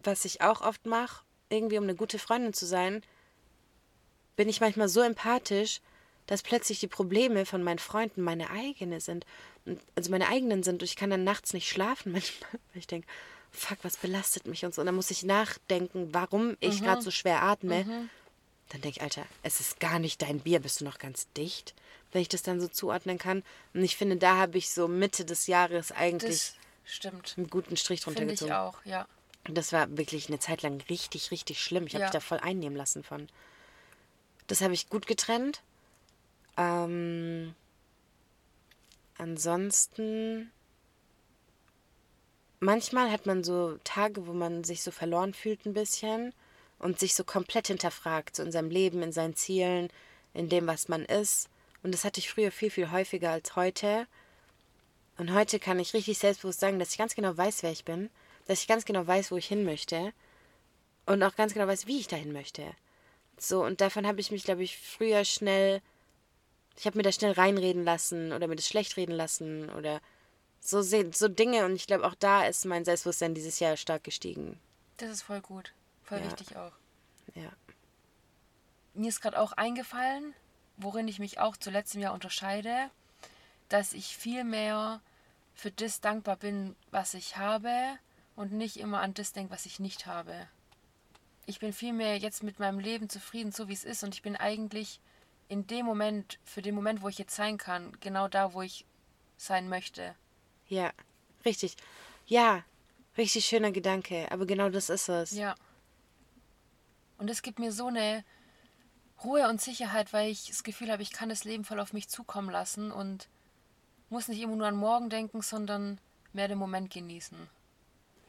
[0.04, 3.02] was ich auch oft mache, irgendwie um eine gute Freundin zu sein,
[4.36, 5.80] bin ich manchmal so empathisch,
[6.28, 9.26] dass plötzlich die Probleme von meinen Freunden meine eigene sind.
[9.66, 10.82] Und- Also meine eigenen sind.
[10.82, 13.08] Und ich kann dann nachts nicht schlafen manchmal, weil ich denke,
[13.52, 14.82] fuck, was belastet mich und so.
[14.82, 17.86] Und dann muss ich nachdenken, warum ich gerade so schwer atme.
[18.70, 21.76] Dann denke ich, Alter, es ist gar nicht dein Bier, bist du noch ganz dicht,
[22.12, 23.44] wenn ich das dann so zuordnen kann.
[23.74, 26.54] Und ich finde, da habe ich so Mitte des Jahres eigentlich
[27.38, 28.56] einen guten Strich drunter Finde ich gezogen.
[28.58, 29.08] auch, ja.
[29.48, 31.86] Und das war wirklich eine Zeit lang richtig, richtig schlimm.
[31.86, 32.08] Ich habe Ja.
[32.08, 33.28] mich da voll einnehmen lassen von.
[34.48, 35.62] Das habe ich gut getrennt.
[36.58, 37.56] Ähm,
[39.18, 40.52] ansonsten.
[42.60, 46.34] Manchmal hat man so Tage, wo man sich so verloren fühlt ein bisschen
[46.80, 49.90] und sich so komplett hinterfragt, so in seinem Leben, in seinen Zielen,
[50.34, 51.50] in dem, was man ist.
[51.82, 54.08] Und das hatte ich früher viel, viel häufiger als heute.
[55.18, 58.10] Und heute kann ich richtig selbstbewusst sagen, dass ich ganz genau weiß, wer ich bin,
[58.48, 60.14] dass ich ganz genau weiß, wo ich hin möchte
[61.06, 62.64] und auch ganz genau weiß, wie ich dahin möchte.
[63.38, 65.82] So, und davon habe ich mich, glaube ich, früher schnell,
[66.76, 70.02] ich habe mir da schnell reinreden lassen oder mir das schlecht reden lassen oder
[70.60, 71.66] so, so Dinge.
[71.66, 74.60] Und ich glaube, auch da ist mein Selbstbewusstsein dieses Jahr stark gestiegen.
[74.98, 75.74] Das ist voll gut.
[76.04, 76.26] Voll Ja.
[76.26, 76.74] wichtig auch.
[77.36, 77.52] Ja.
[78.94, 80.34] Mir ist gerade auch eingefallen,
[80.78, 82.90] worin ich mich auch zu letztem Jahr unterscheide,
[83.70, 85.02] dass ich viel mehr
[85.56, 87.72] für das dankbar bin, was ich habe
[88.36, 90.48] und nicht immer an das denke, was ich nicht habe.
[91.46, 94.22] Ich bin viel mehr jetzt mit meinem Leben zufrieden, so wie es ist und ich
[94.22, 95.00] bin eigentlich
[95.54, 98.86] in dem Moment, für den Moment, wo ich jetzt sein kann, genau da, wo ich
[99.38, 100.16] sein möchte.
[100.68, 100.92] Ja,
[101.46, 101.78] richtig.
[102.26, 102.64] Ja,
[103.18, 104.32] richtig schöner Gedanke.
[104.32, 105.32] Aber genau das ist es.
[105.32, 105.54] Ja.
[107.20, 108.26] Und es gibt mir so eine
[109.24, 112.10] Ruhe und Sicherheit, weil ich das Gefühl habe, ich kann das Leben voll auf mich
[112.10, 113.30] zukommen lassen und
[114.10, 116.02] muss nicht immer nur an morgen denken, sondern
[116.34, 117.38] mehr den Moment genießen.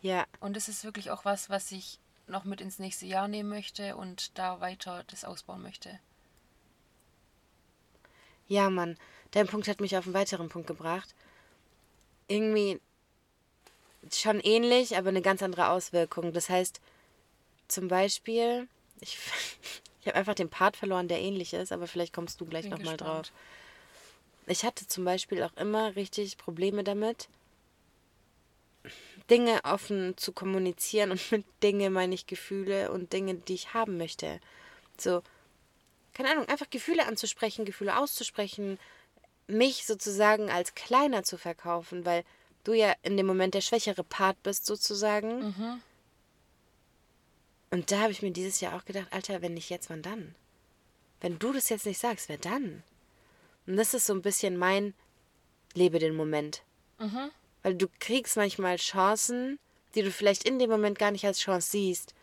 [0.02, 3.48] Ja, Und das ist wirklich auch was, was ich noch mit ins nächste Jahr nehmen
[3.48, 5.98] möchte und da weiter das ausbauen möchte.
[8.54, 8.96] Ja, Mann.
[9.32, 11.14] Dein Punkt hat mich auf einen weiteren Punkt gebracht.
[12.28, 12.80] Irgendwie
[14.12, 16.32] schon ähnlich, aber eine ganz andere Auswirkung.
[16.32, 16.80] Das heißt,
[17.68, 18.68] zum Beispiel,
[19.00, 19.18] ich,
[20.00, 22.96] ich habe einfach den Part verloren, der ähnlich ist, aber vielleicht kommst du gleich nochmal
[22.96, 23.32] drauf.
[24.46, 27.28] Ich hatte zum Beispiel auch immer richtig Probleme damit,
[29.30, 33.96] Dinge offen zu kommunizieren und mit Dinge meine ich Gefühle und Dinge, die ich haben
[33.96, 34.40] möchte.
[34.96, 35.22] So,
[36.14, 38.78] keine Ahnung, einfach Gefühle anzusprechen, Gefühle auszusprechen,
[39.46, 42.24] mich sozusagen als kleiner zu verkaufen, weil
[42.64, 45.42] du ja in dem Moment der schwächere Part bist sozusagen.
[47.70, 50.34] Und da habe ich mir dieses Jahr auch gedacht, Alter, wenn nicht jetzt, wann dann?
[51.20, 52.82] Wenn du das jetzt nicht sagst, wer dann?
[53.66, 54.94] Und das ist so ein bisschen mein
[55.74, 56.62] Lebe den Moment.
[57.62, 59.58] Weil du kriegst manchmal Chancen,
[59.94, 62.14] die du vielleicht in dem Moment gar nicht als Chance siehst,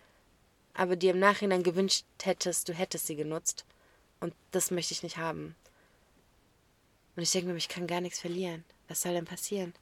[0.74, 3.66] aber dir im Nachhinein gewünscht hättest, du hättest sie genutzt.
[4.22, 5.56] Und das möchte ich nicht haben.
[7.18, 8.64] Und ich denke mir, ich kann gar nichts verlieren.
[8.88, 9.74] Was soll denn passieren?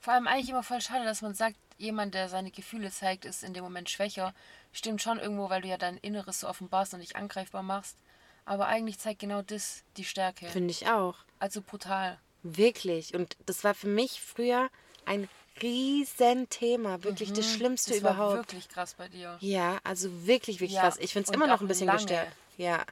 [0.00, 3.42] Vor allem eigentlich immer voll schade, dass man sagt, jemand, der seine Gefühle zeigt, ist
[3.42, 4.32] in dem Moment schwächer.
[4.72, 7.96] Stimmt schon irgendwo, weil du ja dein Inneres so offenbarst und dich angreifbar machst.
[8.44, 10.46] Aber eigentlich zeigt genau das die Stärke.
[10.46, 11.16] Finde ich auch.
[11.38, 12.18] Also brutal.
[12.42, 13.14] Wirklich.
[13.14, 14.68] Und das war für mich früher
[15.04, 15.28] ein
[15.60, 17.02] Riesenthema.
[17.02, 17.94] Wirklich das Schlimmste Mhm.
[17.96, 18.36] Das war überhaupt.
[18.36, 19.36] wirklich krass bei dir.
[19.40, 20.96] Ja, also wirklich, wirklich Ja, krass.
[21.00, 21.98] Ich finde es immer noch ein bisschen lange.
[21.98, 22.28] gestört.
[22.56, 22.84] Ja.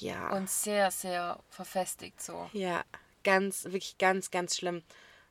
[0.00, 0.30] Ja.
[0.36, 2.48] Und sehr, sehr verfestigt so.
[2.52, 2.84] ja.
[3.24, 4.82] Ganz, wirklich ganz, ganz schlimm.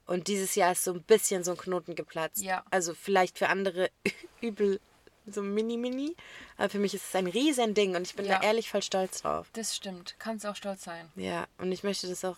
[0.05, 2.41] Und dieses Jahr ist so ein bisschen so ein Knoten geplatzt.
[2.43, 2.65] Ja.
[2.69, 3.89] Also vielleicht für andere
[4.41, 4.81] übel
[5.27, 6.13] so mini-mini.
[6.57, 8.39] Aber für mich ist es ein Riesending und ich bin Ja.
[8.39, 9.47] da ehrlich voll stolz drauf.
[9.53, 10.15] Das stimmt.
[10.19, 11.09] Kannst auch stolz sein.
[11.15, 12.35] Ja, und ich möchte das auch,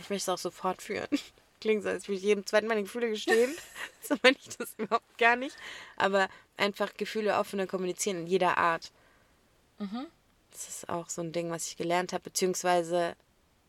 [0.00, 1.08] ich möchte es auch so fortführen.
[1.60, 3.54] Klingt so, als würde ich jedem zweiten meine Gefühle gestehen.
[4.02, 5.54] so meine ich das überhaupt gar nicht.
[5.96, 8.90] Aber einfach Gefühle offener kommunizieren in jeder Art.
[10.54, 13.16] Das ist auch so ein Ding, was ich gelernt habe, beziehungsweise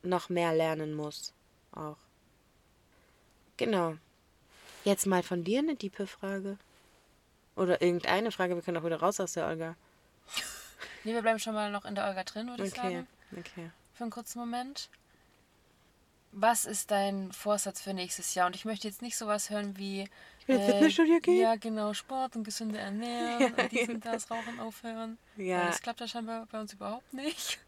[0.03, 1.33] noch mehr lernen muss.
[1.73, 1.97] Auch.
[3.57, 3.95] Genau.
[4.83, 6.57] Jetzt mal von dir eine diepe Frage.
[7.55, 9.75] Oder irgendeine Frage, wir können auch wieder raus aus der Olga.
[11.03, 13.07] Nee, wir bleiben schon mal noch in der Olga drin, würde ich Okay, sagen.
[13.37, 13.69] okay.
[13.93, 14.89] Für einen kurzen Moment.
[16.31, 18.47] Was ist dein Vorsatz für nächstes Jahr?
[18.47, 20.09] Und ich möchte jetzt nicht sowas hören wie.
[20.47, 21.41] Äh, Ich will ins Fitnessstudio gehen.
[21.41, 25.17] Ja, genau, Sport und gesunde Ernährung und dies und das, Rauchen aufhören.
[25.37, 25.59] Ja.
[25.59, 27.59] Weil Das klappt ja scheinbar bei uns überhaupt nicht.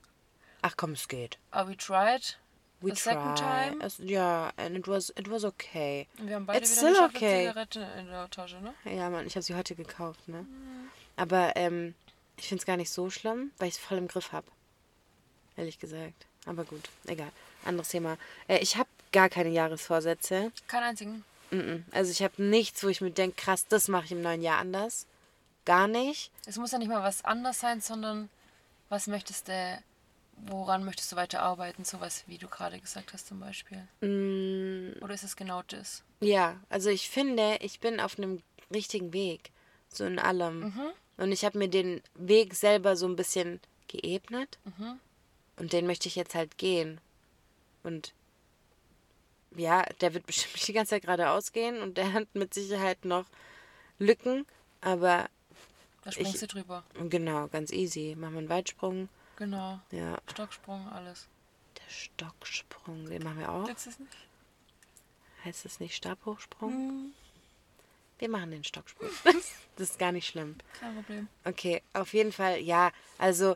[0.62, 1.38] Ach komm, es geht.
[1.52, 2.38] Aber we tried.
[2.80, 3.70] We The second try.
[3.70, 3.84] time?
[3.84, 6.08] Es, ja, and it was, it was okay.
[6.20, 7.48] Und wir haben beide It's wieder eine still Schachtel okay.
[7.48, 8.74] Zigarette in der Tasche, ne?
[8.86, 10.46] Ja, Mann, ich habe sie heute gekauft, ne?
[11.16, 11.96] Aber ähm,
[12.38, 14.46] ich finde es gar nicht so schlimm, weil ich es voll im Griff habe.
[15.56, 16.28] Ehrlich gesagt.
[16.46, 17.32] Aber gut, egal.
[17.66, 18.18] Anderes Thema.
[18.48, 20.52] Äh, ich habe gar keine Jahresvorsätze.
[20.68, 21.26] Keinen einzigen.
[21.92, 24.60] Also ich habe nichts, wo ich mir denke, krass, das mache ich im neuen Jahr
[24.60, 25.08] anders.
[25.66, 26.32] Gar nicht.
[26.46, 28.30] Es muss ja nicht mal was anders sein, sondern
[28.90, 29.84] was möchtest du,
[30.48, 31.84] woran möchtest du weiter arbeiten?
[31.84, 33.80] Sowas, wie du gerade gesagt hast zum Beispiel.
[34.02, 36.04] Mm, Oder ist es genau das?
[36.22, 38.42] ja, also ich finde, ich bin auf einem
[38.74, 39.52] richtigen Weg.
[39.90, 40.74] So in allem.
[41.18, 44.58] Und ich habe mir den Weg selber so ein bisschen geebnet.
[45.58, 47.00] Und den möchte ich jetzt halt gehen.
[47.84, 48.14] Und
[49.56, 53.06] ja, der wird bestimmt nicht die ganze Zeit geradeaus gehen und der hat mit Sicherheit
[53.06, 53.26] noch
[54.00, 54.46] Lücken.
[54.82, 55.30] Aber
[56.04, 56.84] Da springst Ich- du drüber.
[57.10, 58.16] genau, ganz easy.
[58.18, 59.10] Machen wir einen Weitsprung.
[59.38, 59.80] Genau.
[59.92, 61.28] Ja, Stocksprung, alles.
[61.78, 63.66] der Stocksprung, den machen wir auch.
[63.66, 64.12] Du es nicht?
[65.46, 66.72] Heißt das nicht Stabhochsprung?
[66.72, 67.14] Hm,
[68.20, 69.10] Wir machen den Stocksprung.
[69.76, 70.56] das ist gar nicht schlimm.
[70.80, 71.28] kein Problem.
[71.46, 72.92] Okay, auf jeden Fall, ja.
[73.20, 73.56] Also,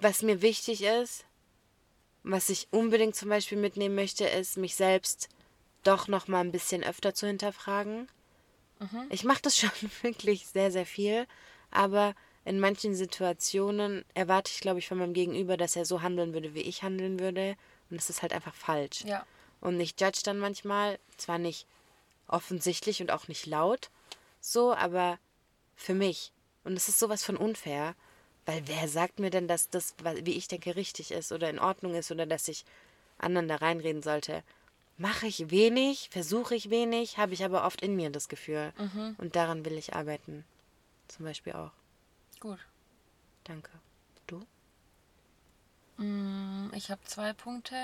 [0.00, 1.24] was mir wichtig ist,
[2.30, 5.28] was ich unbedingt zum Beispiel mitnehmen möchte, ist, mich selbst
[5.82, 8.08] doch noch mal ein bisschen öfter zu hinterfragen.
[9.10, 9.70] Ich mache das schon
[10.02, 11.26] wirklich sehr, sehr viel,
[11.70, 12.14] aber
[12.44, 16.54] in manchen Situationen erwarte ich, glaube ich, von meinem Gegenüber, dass er so handeln würde,
[16.54, 17.56] wie ich handeln würde.
[17.90, 19.04] Und das ist halt einfach falsch.
[19.04, 19.26] Ja.
[19.60, 21.66] Und ich judge dann manchmal, zwar nicht
[22.26, 23.90] offensichtlich und auch nicht laut,
[24.40, 25.18] so, aber
[25.76, 26.32] für mich.
[26.64, 27.94] Und es ist sowas von unfair,
[28.48, 31.94] weil wer sagt mir denn, dass das, wie ich denke, richtig ist oder in Ordnung
[31.94, 32.64] ist oder dass ich
[33.18, 34.42] anderen da reinreden sollte?
[34.96, 38.72] Mache ich wenig, versuche ich wenig, habe ich aber oft in mir das Gefühl.
[39.18, 40.46] Und daran will ich arbeiten.
[41.08, 41.72] Zum Beispiel auch.
[42.40, 42.58] Gut.
[43.44, 43.68] Danke.
[44.26, 44.42] Du?
[46.02, 47.76] Mm, Ich habe zwei Punkte,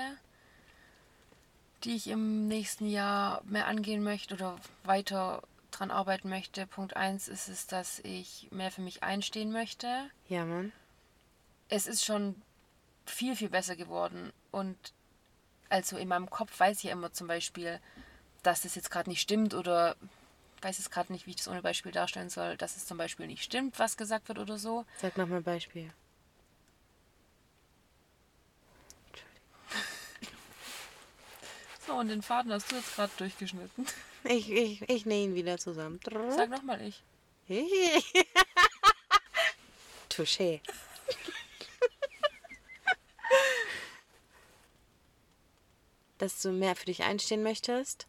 [1.83, 5.43] die ich im nächsten Jahr mehr angehen möchte oder weiter
[5.79, 6.67] dran arbeiten möchte.
[6.67, 10.09] Punkt eins ist es, dass ich mehr für mich einstehen möchte.
[10.27, 10.71] Ja, Mann.
[11.69, 12.41] Es ist schon
[13.05, 14.31] viel, viel besser geworden.
[14.51, 14.77] Und
[15.69, 17.79] also in meinem Kopf weiß ich ja immer zum Beispiel,
[18.43, 19.95] dass das jetzt gerade nicht stimmt oder
[20.61, 23.27] weiß jetzt gerade nicht, wie ich das ohne Beispiel darstellen soll, dass es zum Beispiel
[23.27, 24.85] nicht stimmt, was gesagt wird oder so.
[25.01, 25.91] Sag nochmal ein Beispiel.
[31.85, 33.85] So, und den Faden hast du jetzt gerade durchgeschnitten.
[34.27, 35.99] Ich, ich, ich nähe ihn wieder zusammen.
[36.35, 37.03] Sag nochmal ich.
[40.09, 40.61] Touché.
[46.17, 48.07] Dass du mehr für dich einstehen möchtest?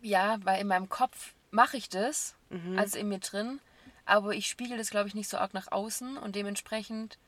[0.00, 2.78] Ja, weil in meinem Kopf mache ich das, Mhm.
[2.78, 3.60] also in mir drin,
[4.04, 7.18] aber ich spiegel das, glaube ich, nicht so arg nach außen und dementsprechend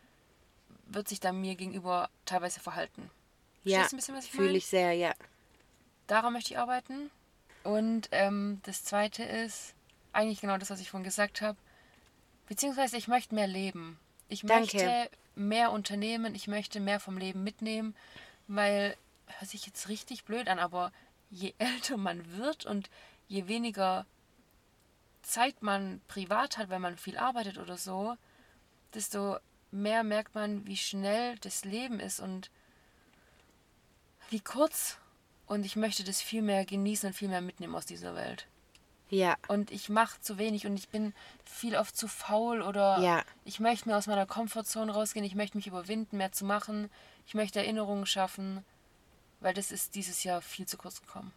[0.86, 3.10] wird sich dann mir gegenüber teilweise verhalten.
[3.62, 3.86] Ja,
[4.30, 5.14] fühle ich sehr, ja.
[6.06, 7.10] Daran möchte ich arbeiten.
[7.64, 9.74] Und ähm, das Zweite ist
[10.12, 11.58] eigentlich genau das, was ich vorhin gesagt habe.
[12.46, 13.98] Beziehungsweise ich möchte mehr leben.
[14.28, 14.76] Ich Danke.
[14.76, 16.34] möchte mehr unternehmen.
[16.34, 17.96] Ich möchte mehr vom Leben mitnehmen,
[18.46, 18.96] weil,
[19.38, 20.92] hört sich jetzt richtig blöd an, aber
[21.30, 22.90] je älter man wird und
[23.28, 24.06] je weniger
[25.22, 28.16] Zeit man privat hat, weil man viel arbeitet oder so,
[28.92, 29.38] desto
[29.70, 32.50] mehr merkt man, wie schnell das Leben ist und
[34.30, 34.98] wie kurz.
[35.46, 38.46] Und ich möchte das viel mehr genießen und viel mehr mitnehmen aus dieser Welt.
[39.10, 41.12] Ja, Und ich mache zu wenig und ich bin
[41.44, 43.22] viel oft zu faul oder Ja.
[43.44, 46.90] ich möchte mir aus meiner Komfortzone rausgehen, ich möchte mich überwinden, mehr zu machen.
[47.26, 48.64] Ich möchte Erinnerungen schaffen,
[49.40, 51.32] weil das ist dieses Jahr viel zu kurz gekommen.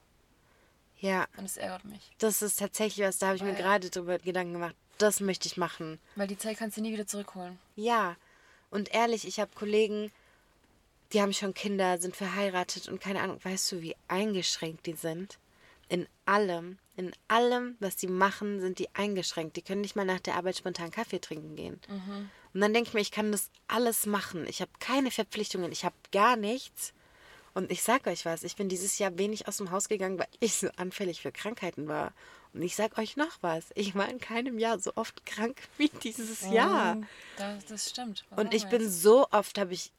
[0.99, 1.27] ja.
[1.37, 2.09] Und es ärgert mich.
[2.17, 4.75] Das ist tatsächlich was, da habe ich mir Weil- gerade drüber Gedanken gemacht.
[4.97, 5.99] Das möchte ich machen.
[6.15, 7.59] Weil die Zeit kannst du nie wieder zurückholen.
[7.75, 8.15] Ja.
[8.71, 10.11] Und ehrlich, ich habe Kollegen,
[11.13, 15.37] die haben schon Kinder, sind verheiratet und keine Ahnung, weißt du, wie eingeschränkt die sind?
[15.89, 19.55] In allem, in allem, was sie machen, sind die eingeschränkt.
[19.55, 21.79] Die können nicht mal nach der Arbeit spontan Kaffee trinken gehen.
[22.53, 24.45] Und dann denke ich mir, ich kann das alles machen.
[24.47, 26.93] Ich habe keine Verpflichtungen, ich habe gar nichts.
[27.53, 30.27] Und ich sag euch was, ich bin dieses Jahr wenig aus dem Haus gegangen, weil
[30.39, 32.13] ich so anfällig für Krankheiten war.
[32.53, 35.89] Und ich sag euch noch was, ich war in keinem Jahr so oft krank wie
[35.89, 36.95] dieses Jahr.
[36.95, 38.25] Mhm, Das, das stimmt.
[38.29, 39.91] Was Und ich bin so oft, habe ich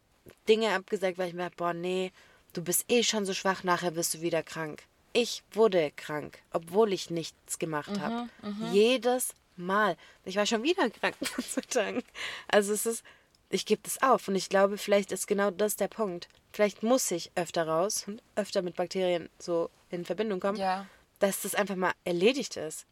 [0.48, 2.12] Dinge abgesagt, weil ich mir dachte, boah, nee,
[2.52, 4.82] du bist eh schon so schwach, nachher bist du wieder krank.
[5.12, 8.28] ich wurde krank, obwohl ich nichts gemacht habe.
[8.72, 9.96] Jedes Mal.
[10.24, 11.16] Ich war schon wieder krank
[11.70, 12.02] Tagen.
[12.48, 13.02] Also es ist,
[13.50, 16.28] ich gebe das auf und ich glaube, vielleicht ist genau das der Punkt.
[16.52, 20.86] Vielleicht muss ich öfter raus und öfter mit Bakterien so in Verbindung kommen, Ja.
[21.18, 22.84] dass das einfach mal erledigt ist.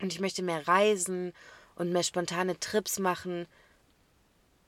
[0.00, 1.32] Und ich möchte mehr reisen
[1.76, 3.46] und mehr spontane Trips machen.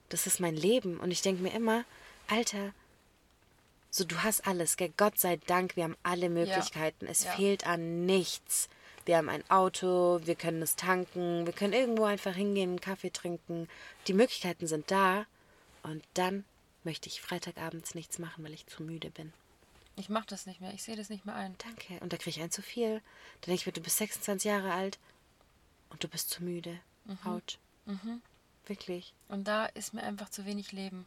[0.09, 0.99] Das ist mein Leben.
[0.99, 1.83] Und ich denke mir immer,
[2.27, 2.73] Alter,
[3.89, 4.93] so du hast alles, gell?
[4.97, 7.05] Gott sei Dank, wir haben alle Möglichkeiten.
[7.07, 7.31] Es Ja.
[7.31, 8.69] fehlt an nichts.
[9.05, 13.11] Wir haben ein Auto, wir können es tanken, wir können irgendwo einfach hingehen, einen Kaffee
[13.11, 13.67] trinken.
[14.07, 15.25] Die Möglichkeiten sind da.
[15.83, 16.43] Und dann
[16.83, 19.31] möchte ich Freitagabends nichts machen, weil ich zu müde bin.
[19.95, 20.73] Ich mache das nicht mehr.
[20.73, 21.55] Ich sehe das nicht mehr ein.
[21.59, 22.03] Danke.
[22.03, 22.95] Und da kriege ich ein zu viel.
[23.41, 24.97] Dann denke ich mir, du bist 26 Jahre alt
[25.89, 26.79] und du bist zu müde.
[27.23, 27.59] Autsch.
[28.65, 29.13] Wirklich.
[29.27, 31.05] Und da ist mir einfach zu wenig Leben.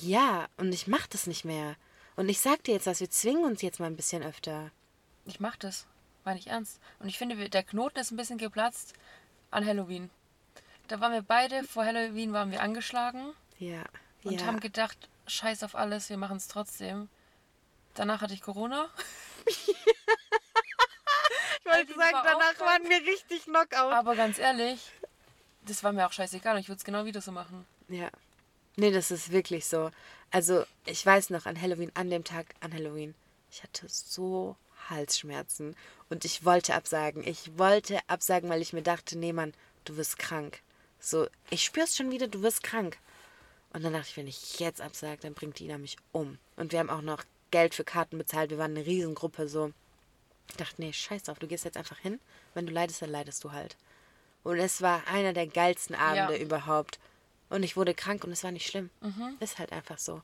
[0.00, 1.76] Ja, und ich mach das nicht mehr.
[2.16, 4.70] Und ich sag dir jetzt was, wir zwingen uns jetzt mal ein bisschen öfter.
[5.26, 5.86] Ich mache das.
[6.24, 6.80] Meine ich ernst.
[7.00, 8.94] Und ich finde, der Knoten ist ein bisschen geplatzt
[9.50, 10.10] an Halloween.
[10.88, 13.84] Da waren wir beide, vor Halloween waren wir angeschlagen Ja.
[14.22, 14.46] und ja.
[14.46, 17.08] haben gedacht, scheiß auf alles, wir machen es trotzdem.
[17.94, 18.88] Danach hatte ich Corona.
[19.46, 19.66] ich
[21.64, 22.88] wollte ich war auch krank.
[22.88, 23.92] wir richtig Knockout.
[23.92, 24.80] Aber ganz ehrlich,
[25.66, 27.66] das war mir auch scheißegal und ich würde es genau wieder so machen.
[27.88, 28.10] Ja.
[28.76, 29.90] Nee, das ist wirklich so.
[30.30, 33.14] Also, ich weiß noch, an Halloween, an dem Tag an Halloween,
[33.50, 34.56] ich hatte so
[34.90, 35.76] Halsschmerzen
[36.10, 37.26] und ich wollte absagen.
[37.26, 40.60] Ich wollte absagen, weil ich mir dachte, nee, Mann, du wirst krank.
[40.98, 42.98] So, ich spür's schon wieder, du wirst krank.
[43.72, 46.38] Und dann dachte ich, wenn ich jetzt absage, dann bringt Ina mich um.
[46.56, 48.50] Und wir haben auch noch Geld für Karten bezahlt.
[48.50, 49.72] Wir waren eine Riesengruppe so.
[50.48, 52.20] Ich dachte, nee, scheiß drauf, du gehst jetzt einfach hin.
[52.54, 53.76] Wenn du leidest, dann leidest du halt.
[54.44, 56.42] Und es war einer der geilsten Abende Ja.
[56.42, 56.98] überhaupt.
[57.50, 58.90] Und ich wurde krank und es war nicht schlimm.
[59.00, 59.36] Mhm.
[59.40, 60.22] Ist halt einfach so.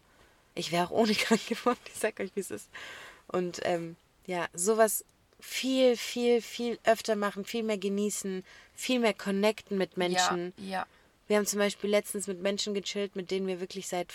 [0.55, 2.69] Ich wäre auch ohne krank geworden, ich sag euch, wie es ist.
[3.29, 5.05] Und ähm, ja, sowas
[5.41, 10.53] viel, viel, viel öfter machen, viel mehr genießen, viel mehr connecten mit Menschen.
[10.59, 10.87] Ja, ja.
[11.29, 14.13] Wir haben zum Beispiel letztens mit Menschen gechillt, mit denen wir wirklich seit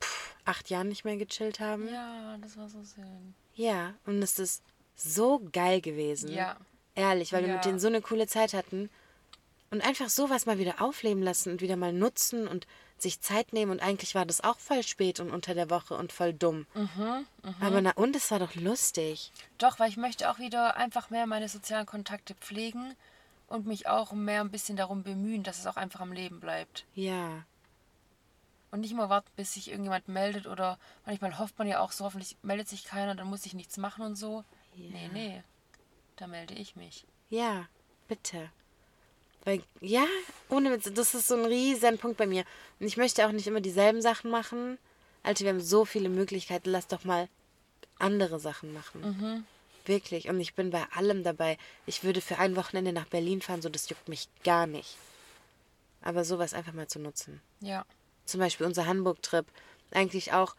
[0.00, 1.88] pff, acht Jahren nicht mehr gechillt haben.
[1.92, 3.34] Ja, das war so schön.
[3.54, 4.62] Ja, und es ist
[4.94, 6.32] so geil gewesen.
[6.32, 6.56] Ja.
[6.94, 7.54] Ehrlich, weil wir Ja.
[7.56, 8.88] mit denen so eine coole Zeit hatten.
[9.70, 12.66] Und einfach sowas mal wieder aufleben lassen und wieder mal nutzen und
[12.98, 13.72] sich Zeit nehmen.
[13.72, 16.66] Und eigentlich war das auch voll spät und unter der Woche und voll dumm.
[16.74, 17.26] Mhm,
[17.60, 19.32] Aber na und, es war doch lustig.
[19.58, 22.94] Doch, weil ich möchte auch wieder einfach mehr meine sozialen Kontakte pflegen
[23.48, 26.84] und mich auch mehr ein bisschen darum bemühen, dass es auch einfach am Leben bleibt.
[26.94, 27.44] Ja.
[28.70, 32.04] Und nicht immer warten, bis sich irgendjemand meldet oder manchmal hofft man ja auch so,
[32.04, 34.44] hoffentlich meldet sich keiner, dann muss ich nichts machen und so.
[34.74, 35.42] Nee, nee.
[36.16, 37.06] Da melde ich mich.
[37.30, 37.66] Ja,
[38.08, 38.50] bitte.
[39.46, 40.04] Weil, ja,
[40.48, 42.44] ohne Witz, das ist so ein riesen Punkt bei mir.
[42.80, 44.76] Und ich möchte auch nicht immer dieselben Sachen machen.
[45.22, 47.28] Alter, wir haben so viele Möglichkeiten, lass doch mal
[48.00, 49.46] andere Sachen machen.
[49.84, 50.28] Wirklich.
[50.28, 51.58] Und ich bin bei allem dabei.
[51.86, 54.96] Ich würde für ein Wochenende nach Berlin fahren, so das juckt mich gar nicht.
[56.02, 57.40] Aber sowas einfach mal zu nutzen.
[57.60, 57.86] Ja.
[58.24, 59.46] Zum Beispiel unser Hamburg-Trip.
[59.92, 60.56] Eigentlich auch,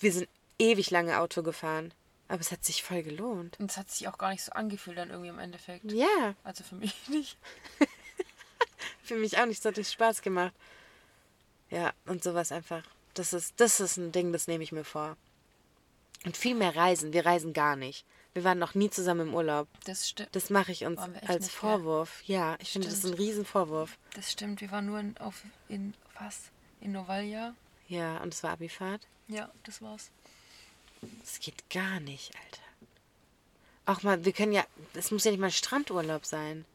[0.00, 1.92] wir sind ewig lange Auto gefahren.
[2.28, 3.58] Aber es hat sich voll gelohnt.
[3.58, 5.90] Und es hat sich auch gar nicht so angefühlt dann irgendwie im Endeffekt.
[5.90, 7.38] Ja, Also für mich nicht.
[9.08, 10.52] Für mich auch nicht, es hat Spaß gemacht.
[11.70, 12.84] Ja, und sowas einfach.
[13.14, 15.16] Das ist, das ist ein Ding, das nehme ich mir vor.
[16.26, 17.14] Und viel mehr reisen.
[17.14, 18.04] Wir reisen gar nicht.
[18.34, 19.66] Wir waren noch nie zusammen im Urlaub.
[19.86, 20.28] Das stimmt.
[20.32, 21.48] Das mache ich uns als?
[21.48, 22.22] Vorwurf.
[22.26, 23.14] Ja, ich finde, das ist ein.
[23.14, 23.96] Riesenvorwurf.
[24.14, 24.60] Das stimmt.
[24.60, 26.50] Wir waren nur in, auf, in was?
[26.82, 27.54] In Novalia.
[27.88, 29.06] Ja, und es war Abifahrt.
[29.28, 30.10] Ja, das war's.
[31.20, 32.62] Das geht gar nicht, Alter.
[33.86, 36.66] Auch mal, wir können ja, es muss ja nicht mal Strandurlaub sein.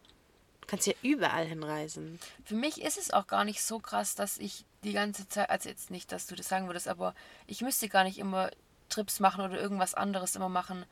[0.63, 2.19] Du kannst ja überall hinreisen.
[2.45, 5.67] Für mich ist es auch gar nicht so krass, dass ich die ganze Zeit, also
[5.67, 7.13] jetzt nicht, dass du das sagen würdest, aber
[7.47, 8.49] ich müsste gar nicht immer
[8.87, 10.85] Trips machen oder irgendwas anderes immer machen.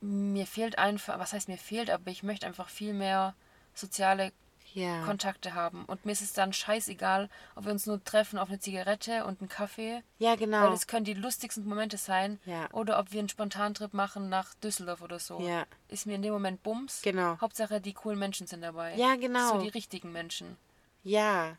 [0.00, 3.34] Mir fehlt einfach, was heißt mir fehlt, aber ich möchte einfach viel mehr
[3.74, 4.32] soziale
[4.74, 5.04] Ja.
[5.04, 5.84] Kontakte haben.
[5.84, 9.40] Und mir ist es dann scheißegal, ob wir uns nur treffen auf eine Zigarette und
[9.40, 10.02] einen Kaffee.
[10.18, 10.64] Ja, genau.
[10.64, 12.40] Weil es können die lustigsten Momente sein.
[12.44, 12.68] Ja.
[12.72, 15.40] Oder ob wir einen Spontantrip machen nach Düsseldorf oder so.
[15.40, 15.64] Ja.
[15.88, 17.02] Ist mir in dem Moment Bums.
[17.02, 17.40] Genau.
[17.40, 18.96] Hauptsache, die coolen Menschen sind dabei.
[18.96, 19.52] Ja, genau.
[19.52, 20.56] So die richtigen Menschen.
[21.04, 21.56] Ja.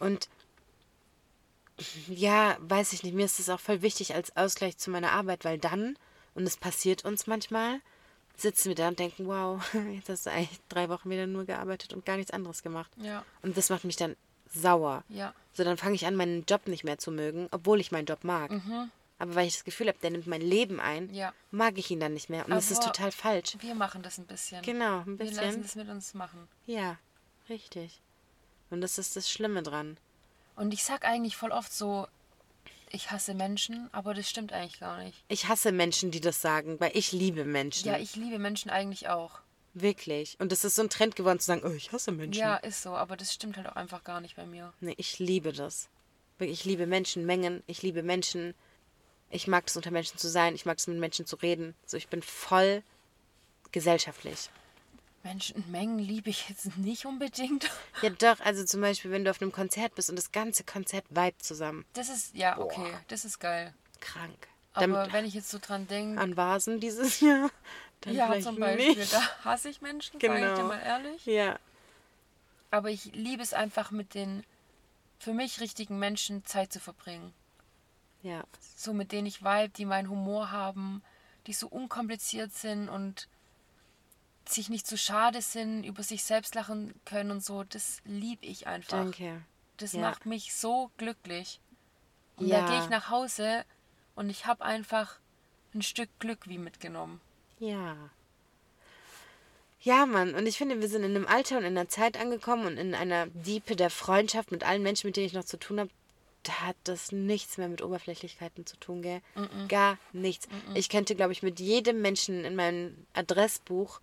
[0.00, 0.28] Und
[2.08, 5.44] ja, weiß ich nicht, mir ist das auch voll wichtig als Ausgleich zu meiner Arbeit,
[5.44, 5.96] weil dann,
[6.34, 7.80] und es passiert uns manchmal,
[8.40, 9.62] sitzen wir da und denken, wow,
[9.94, 12.90] jetzt hast du eigentlich drei Wochen wieder nur gearbeitet und gar nichts anderes gemacht.
[12.96, 13.24] Ja.
[13.42, 14.16] Und das macht mich dann
[14.52, 15.04] sauer.
[15.08, 15.34] Ja.
[15.52, 18.24] So, dann fange ich an, meinen Job nicht mehr zu mögen, obwohl ich meinen Job
[18.24, 18.50] mag.
[19.20, 21.14] Aber weil ich das Gefühl habe, der nimmt mein Leben ein, Mhm.
[21.14, 21.32] Ja.
[21.50, 22.44] mag ich ihn dann nicht mehr.
[22.44, 23.56] Und das ist total falsch.
[23.60, 24.62] Wir machen das ein bisschen.
[24.62, 25.62] Genau, ein Wir lassen bisschen.
[25.62, 26.46] das mit uns machen.
[26.66, 26.96] Ja,
[27.48, 28.00] richtig.
[28.70, 29.96] Und das ist das Schlimme dran.
[30.54, 32.06] Und ich sag eigentlich voll oft so,
[32.90, 35.24] Ich hasse Menschen, aber das stimmt eigentlich gar nicht.
[35.28, 37.88] Ich hasse Menschen, die das sagen, weil ich liebe Menschen.
[37.88, 39.40] Ja, ich liebe Menschen eigentlich auch.
[39.74, 40.36] Wirklich.
[40.40, 42.40] Und es ist so ein Trend geworden zu sagen, oh, ich hasse Menschen.
[42.40, 44.72] Ja, ist so, aber das stimmt halt auch einfach gar nicht bei mir.
[44.80, 45.88] Nee, ich liebe das.
[46.38, 48.54] Ich liebe Menschenmengen, ich liebe Menschen.
[49.30, 51.74] Ich mag es, unter Menschen zu sein, ich mag es, mit Menschen zu reden.
[51.84, 52.82] So, ich bin voll
[53.72, 54.50] gesellschaftlich.
[55.24, 57.70] Menschenmengen liebe ich jetzt nicht unbedingt.
[58.02, 61.04] Ja, doch, also zum Beispiel, wenn du auf einem Konzert bist und das ganze Konzert
[61.10, 61.84] vibet zusammen.
[61.94, 63.74] Das ist, ja, okay, das ist geil.
[64.00, 64.48] Krank.
[64.74, 67.50] Aber Damit, wenn ich jetzt so dran denke, an Vasen dieses Jahr.
[68.02, 69.12] Dann ja, zum Beispiel, Nicht.
[69.12, 70.68] da hasse ich Menschen, sage ich dir Genau.
[70.68, 71.26] mal ehrlich.
[71.26, 71.58] Ja,
[72.70, 74.44] Aber ich liebe es einfach mit den
[75.18, 77.34] für mich richtigen Menschen Zeit zu verbringen.
[78.22, 78.44] ja.
[78.76, 81.02] So mit denen ich vibe, die meinen Humor haben,
[81.48, 83.26] die so unkompliziert sind und
[84.50, 87.64] sich nicht zu schade sind, über sich selbst lachen können und so.
[87.64, 88.98] Das liebe ich einfach.
[88.98, 89.42] Danke.
[89.76, 90.00] Das Ja.
[90.00, 91.60] macht mich so glücklich.
[92.36, 92.60] Und Ja.
[92.62, 93.64] da gehe ich nach Hause
[94.14, 95.18] und ich habe einfach
[95.74, 97.20] ein Stück Glück wie mitgenommen.
[97.58, 97.96] Ja.
[99.80, 100.34] Ja, Mann.
[100.34, 102.94] Und ich finde, wir sind in einem Alter und in einer Zeit angekommen und in
[102.94, 105.90] einer Diepe der Freundschaft mit allen Menschen, mit denen ich noch zu tun habe.
[106.42, 109.20] Da hat das nichts mehr mit Oberflächlichkeiten zu tun, gell?
[109.68, 110.48] Gar nichts.
[110.74, 114.00] Ich könnte, glaube ich, mit jedem Menschen in meinem Adressbuch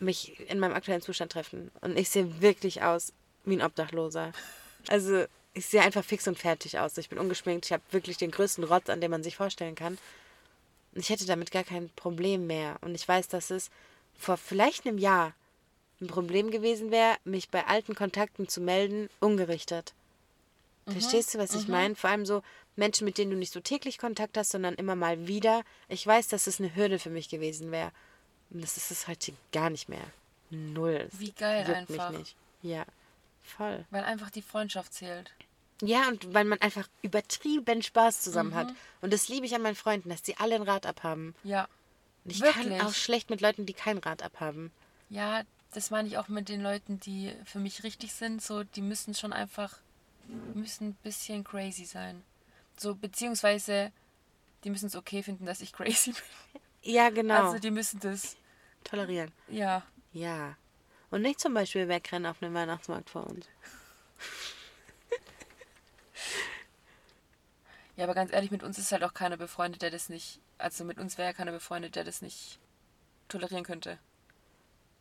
[0.00, 1.70] mich in meinem aktuellen Zustand treffen.
[1.80, 3.12] Und ich sehe wirklich aus
[3.44, 4.32] wie ein Obdachloser.
[4.88, 6.96] Also, ich sehe einfach fix und fertig aus.
[6.98, 7.66] Ich bin ungeschminkt.
[7.66, 9.98] Ich habe wirklich den größten Rotz, an dem man sich vorstellen kann.
[10.94, 12.76] Und ich hätte damit gar kein Problem mehr.
[12.80, 13.70] Und ich weiß, dass es
[14.18, 15.34] vor vielleicht einem Jahr
[16.00, 19.92] ein Problem gewesen wäre, mich bei alten Kontakten zu melden, ungerichtet.
[20.86, 21.94] Verstehst du, was ich meine?
[21.94, 22.42] Vor allem so
[22.74, 25.62] Menschen, mit denen du nicht so täglich Kontakt hast, sondern immer mal wieder.
[25.88, 27.92] Ich weiß, dass es eine Hürde für mich gewesen wäre.
[28.50, 30.04] Und das ist es heute gar nicht mehr.
[30.50, 31.08] Null.
[31.12, 32.12] Wie geil einfach.
[32.62, 32.84] Ja,
[33.42, 33.84] voll.
[33.90, 35.30] Weil einfach die Freundschaft zählt.
[35.82, 38.54] Ja, und weil man einfach übertrieben Spaß zusammen Mhm.
[38.54, 38.68] hat.
[39.00, 41.34] Und das liebe ich an meinen Freunden, dass die alle ein Rad abhaben.
[41.44, 41.68] Ja.
[42.24, 42.68] Und ich Wirklich?
[42.78, 44.72] kann auch schlecht mit Leuten, die kein Rad abhaben.
[45.08, 45.42] Ja,
[45.72, 48.42] das meine ich auch mit den Leuten, die für mich richtig sind.
[48.42, 49.78] So, die müssen schon einfach,
[50.54, 52.22] müssen ein bisschen crazy sein.
[52.76, 53.90] So, beziehungsweise,
[54.64, 56.60] die müssen es okay finden, dass ich crazy bin.
[56.82, 57.46] Ja, genau.
[57.46, 58.36] Also, die müssen das,
[58.84, 59.32] Tolerieren.
[59.48, 59.82] ja.
[60.12, 60.56] Ja.
[61.10, 63.46] Und nicht zum Beispiel wegrennen auf einem Weihnachtsmarkt vor uns.
[67.96, 70.84] Ja, aber ganz ehrlich, mit uns ist halt auch keiner befreundet, der das nicht, also
[70.84, 72.58] mit uns wäre ja keiner befreundet, der das nicht
[73.28, 73.98] tolerieren könnte.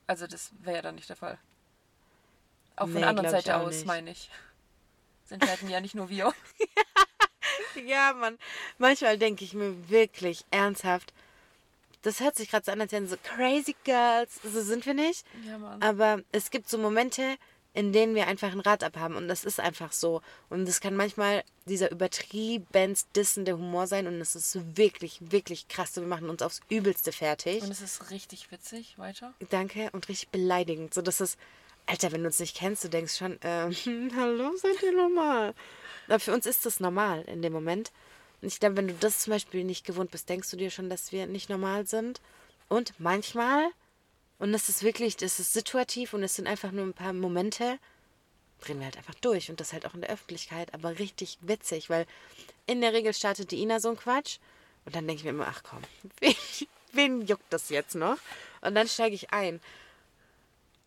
[0.05, 1.37] Also, das wäre ja dann nicht der Fall.
[2.75, 4.29] Auch von Nee, der anderen Seite aus, meine ich.
[5.23, 6.33] Das entscheiden ja nicht nur wir.
[7.85, 8.37] Ja, Mann.
[8.77, 11.13] Manchmal denke ich mir wirklich ernsthaft,
[12.01, 14.39] das hört sich gerade so an, als wären so crazy girls.
[14.43, 15.25] So sind wir nicht.
[15.45, 15.81] Ja, Mann.
[15.81, 17.37] Aber es gibt so Momente,
[17.73, 19.15] in denen wir einfach ein Rad abhaben.
[19.15, 20.21] Und das ist einfach so.
[20.49, 24.07] Und es kann manchmal dieser übertriebenst dissende Humor sein.
[24.07, 25.95] Und es ist wirklich, wirklich krass.
[25.95, 27.63] Wir machen uns aufs Übelste fertig.
[27.63, 28.97] Und es ist richtig witzig.
[28.97, 29.33] Weiter.
[29.49, 29.89] Danke.
[29.91, 30.93] Und richtig beleidigend.
[30.93, 31.37] So, dass es,
[31.85, 33.75] Alter, wenn du uns nicht kennst, du denkst schon, ähm,
[34.15, 35.53] hallo, seid ihr normal?
[36.07, 37.91] Aber für uns ist das normal in dem Moment.
[38.41, 40.89] Und ich glaube, wenn du das zum Beispiel nicht gewohnt bist, denkst du dir schon,
[40.89, 42.21] dass wir nicht normal sind.
[42.67, 43.67] Und manchmal,
[44.37, 47.79] und das ist wirklich, das ist situativ und es sind einfach nur ein paar Momente,
[48.61, 49.49] drehen wir halt einfach durch.
[49.49, 52.05] Und das halt auch in der Öffentlichkeit, aber richtig witzig, weil
[52.65, 54.37] in der Regel startet die Ina so ein Quatsch.
[54.85, 55.81] Und dann denke ich mir immer, ach komm,
[56.19, 56.35] wen,
[56.93, 58.17] wen juckt das jetzt noch?
[58.61, 59.59] Und dann steige ich ein.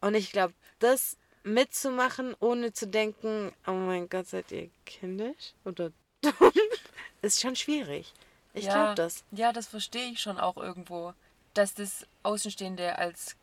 [0.00, 5.92] Und ich glaube, das mitzumachen, ohne zu denken, oh mein Gott, seid ihr kindisch oder
[7.22, 8.12] ist schon schwierig.
[8.54, 9.24] Ich ja, glaube das.
[9.30, 11.14] Ja, das verstehe ich schon auch irgendwo.
[11.54, 13.36] Dass das Außenstehende als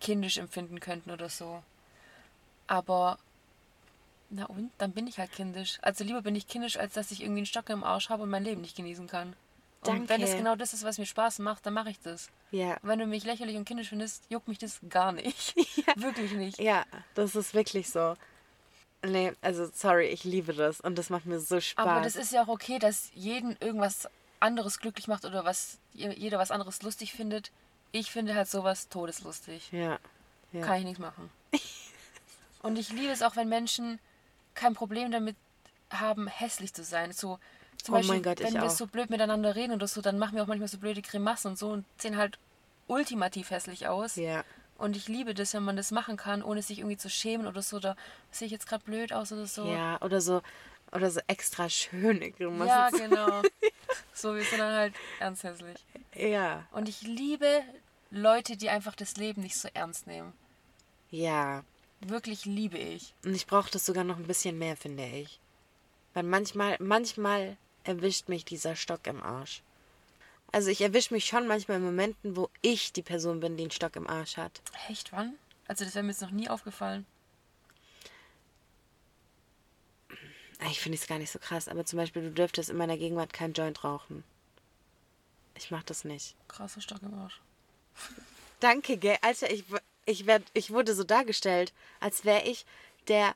[0.00, 1.62] kindisch empfinden könnten oder so.
[2.66, 3.18] Aber,
[4.30, 4.70] na und?
[4.78, 5.78] Dann bin ich halt kindisch.
[5.82, 8.30] Also lieber bin ich kindisch, als dass ich irgendwie einen Stock im Arsch habe und
[8.30, 9.34] mein Leben nicht genießen kann.
[9.86, 10.42] Und wenn es Danke.
[10.42, 12.28] genau das ist, was mir Spaß macht, dann mache ich das.
[12.50, 12.74] Ja.
[12.74, 15.56] Und wenn du mich lächerlich und kindisch findest, juckt mich das gar nicht.
[15.96, 16.58] Wirklich nicht.
[16.58, 18.14] Ja, das ist wirklich so.
[19.02, 21.86] Nee, also sorry, ich liebe das und das macht mir so Spaß.
[21.86, 24.08] Aber das ist ja auch okay, dass jeden irgendwas
[24.40, 27.50] anderes glücklich macht oder was jeder was anderes lustig findet.
[27.92, 29.70] Ich finde halt sowas todeslustig.
[29.72, 29.98] ja.
[30.52, 30.64] ja.
[30.64, 31.30] Kann ich nicht machen.
[32.62, 33.98] Und ich liebe es auch, wenn Menschen
[34.54, 35.36] kein Problem damit
[35.90, 37.12] haben, hässlich zu sein.
[37.12, 37.38] So,
[37.82, 38.70] zum Oh Beispiel, mein Gott, wenn wir auch.
[38.70, 41.58] so blöd miteinander reden oder so, dann machen wir auch manchmal so blöde Grimassen und
[41.58, 42.38] so und sehen halt
[42.86, 44.16] ultimativ hässlich aus.
[44.16, 44.44] Ja.
[44.80, 47.62] Und ich liebe das, wenn man das machen kann, ohne sich irgendwie zu schämen oder
[47.62, 47.76] so.
[47.76, 47.96] Oder
[48.30, 49.66] sehe ich jetzt gerade blöd aus oder so.
[49.66, 50.42] Ja, oder so
[50.92, 52.66] oder so extra schöne Grimassen.
[52.66, 53.42] Ja, genau.
[54.14, 55.78] so, wir sind dann halt ernst hässlich.
[56.14, 56.66] Ja.
[56.72, 57.62] Und ich liebe
[58.10, 60.32] Leute, die einfach das Leben nicht so ernst nehmen.
[61.10, 61.62] Ja.
[62.00, 63.14] Wirklich liebe ich.
[63.24, 65.38] Und ich brauche das sogar noch ein bisschen mehr, finde ich.
[66.14, 69.62] Weil manchmal, manchmal erwischt mich dieser Stock im Arsch.
[70.52, 73.70] Also ich erwische mich schon manchmal in Momenten, wo ich die Person bin, die einen
[73.70, 74.60] Stock im Arsch hat.
[74.88, 75.34] Echt, wann?
[75.68, 77.06] Also das wäre mir jetzt noch nie aufgefallen.
[80.68, 83.32] Ich finde es gar nicht so krass, aber zum Beispiel, du dürftest in meiner Gegenwart
[83.32, 84.24] keinen Joint rauchen.
[85.54, 86.34] Ich mach das nicht.
[86.48, 87.40] Krasser Stock im Arsch.
[88.60, 89.16] Danke, gell?
[89.22, 89.64] Alter, ich,
[90.04, 92.66] ich, werd, ich wurde so dargestellt, als wäre ich
[93.08, 93.34] der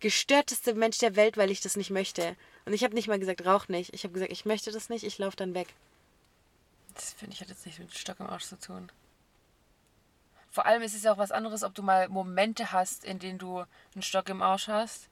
[0.00, 2.36] gestörteste Mensch der Welt, weil ich das nicht möchte.
[2.66, 3.94] Und ich habe nicht mal gesagt, rauch nicht.
[3.94, 5.68] Ich habe gesagt, ich möchte das nicht, ich laufe dann weg.
[6.98, 8.90] Das finde ich hat jetzt nicht mit Stock im Arsch zu tun.
[10.50, 13.38] Vor allem ist es ja auch was anderes, ob du mal Momente hast, in denen
[13.38, 15.08] du einen Stock im Arsch hast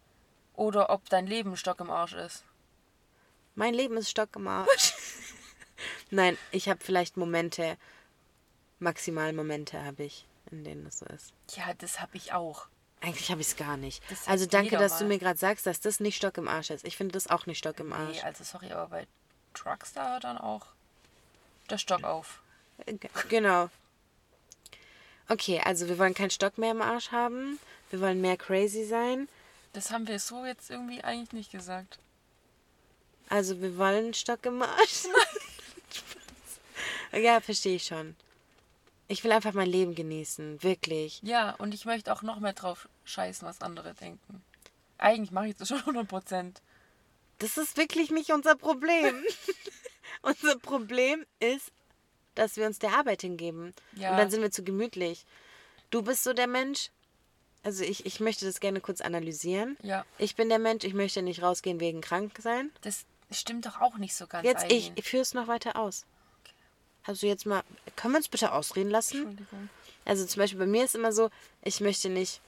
[0.54, 2.44] oder ob dein Leben Stock im Arsch ist.
[3.54, 4.94] Mein Leben ist Stock im Arsch.
[6.10, 7.76] Nein, ich habe vielleicht Momente,
[8.80, 11.32] maximal Momente habe ich, in denen das so ist.
[11.54, 12.66] Ja, das habe ich auch.
[13.00, 14.02] Eigentlich habe ich es gar nicht.
[14.10, 15.08] Das Also danke, dass du mal.
[15.10, 16.84] mir gerade sagst, dass das nicht Stock im Arsch ist.
[16.84, 18.16] Ich finde das auch nicht Stock im Arsch.
[18.16, 19.06] Nee, also sorry, aber bei
[19.54, 20.66] Trucks da hört dann auch
[21.66, 22.40] der Stock auf.
[23.28, 23.70] Genau.
[25.28, 27.58] Okay, also wir wollen keinen Stock mehr im Arsch haben.
[27.90, 29.28] Wir wollen mehr crazy sein.
[29.72, 31.98] Das haben wir so jetzt irgendwie eigentlich nicht gesagt.
[33.28, 35.04] Also wir wollen einen Stock im Arsch.
[37.12, 38.14] Ja, verstehe ich schon.
[39.08, 40.62] Ich will einfach mein Leben genießen.
[40.62, 41.20] Wirklich.
[41.22, 44.42] Ja, und ich möchte auch noch mehr drauf scheißen, was andere denken.
[44.98, 46.62] Eigentlich mache ich das schon 100 Prozent.
[47.38, 49.22] Das ist wirklich nicht unser Problem.
[50.26, 51.70] unser Problem ist,
[52.34, 53.74] dass wir uns der Arbeit hingeben.
[53.94, 54.10] Ja.
[54.10, 55.24] Und dann sind wir zu gemütlich.
[55.90, 56.90] Du bist so der Mensch.
[57.62, 59.76] Also ich, ich möchte das gerne kurz analysieren.
[59.82, 62.70] Ja, Ich bin der Mensch, ich möchte nicht rausgehen wegen krank sein.
[62.82, 66.04] das stimmt doch auch nicht so ganz Jetzt ich, ich führe es noch weiter aus.
[67.04, 67.62] Also jetzt mal,
[67.96, 69.16] können wir uns bitte ausreden lassen?
[69.18, 69.68] Entschuldigung.
[70.04, 71.30] Also zum Beispiel bei mir ist immer so,
[71.62, 72.40] ich möchte nicht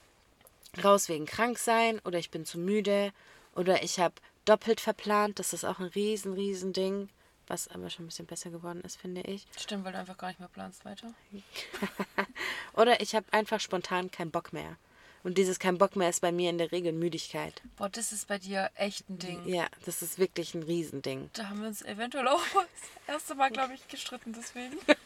[0.85, 3.13] raus wegen krank sein oder ich bin zu müde
[3.57, 4.15] oder ich habe
[4.45, 5.39] doppelt verplant.
[5.41, 7.09] Das ist auch ein riesen, riesen Ding,
[7.49, 9.47] was aber schon ein bisschen besser geworden ist, finde ich.
[9.59, 11.13] Stimmt, weil du einfach gar nicht mehr planst weiter.
[12.75, 14.77] Oder ich habe einfach spontan keinen Bock mehr.
[15.25, 17.61] Und dieses kein Bock mehr ist bei mir in der Regel Müdigkeit.
[17.77, 19.47] Boah, das ist bei dir echt ein Ding.
[19.47, 21.31] Ja, das ist wirklich ein Riesending.
[21.33, 24.77] Da haben wir uns eventuell auch das erste Mal, glaube ich, gestritten deswegen.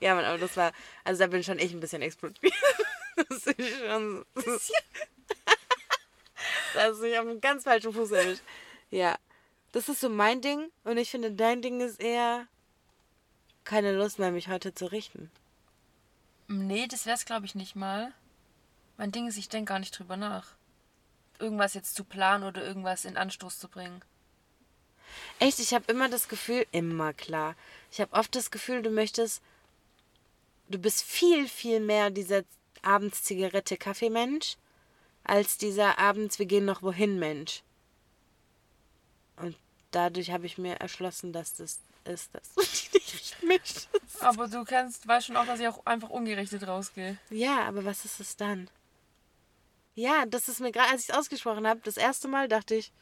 [0.00, 0.72] Ja, Mann, aber das war,
[1.04, 2.52] also da bin schon ich ein bisschen explodiert.
[3.28, 4.26] Das ist schon.
[6.74, 8.42] Da hast du mich auf einem ganz falschen Fuß erwischt.
[8.90, 9.16] Ja.
[9.74, 12.46] Das ist so mein Ding und ich finde, dein Ding ist eher
[13.64, 15.32] keine Lust mehr, mich heute zu richten.
[16.46, 18.12] Nee, das wär's, glaube ich, nicht mal.
[18.98, 20.54] Mein Ding ist, ich denke gar nicht drüber nach.
[21.40, 24.00] Irgendwas jetzt zu planen oder irgendwas in Anstoß zu bringen.
[25.40, 27.56] Echt, ich habe immer das Gefühl, immer klar.
[27.90, 29.42] Ich habe oft das Gefühl, du möchtest,
[30.68, 32.44] du bist viel, viel mehr dieser
[32.82, 34.56] abends Zigarette Kaffee Mensch
[35.24, 37.64] als dieser abends wir gehen noch wohin Mensch.
[39.36, 39.56] Und
[39.94, 43.88] dadurch habe ich mir erschlossen, dass das ist, dass du dich nicht möchtest.
[44.20, 47.18] Aber du kennst, weißt schon auch, dass ich auch einfach ungerichtet rausgehe.
[47.30, 48.68] Ja, aber was ist es dann?
[49.94, 52.92] Ja, das ist mir gerade, als ich es ausgesprochen habe, das erste Mal dachte ich,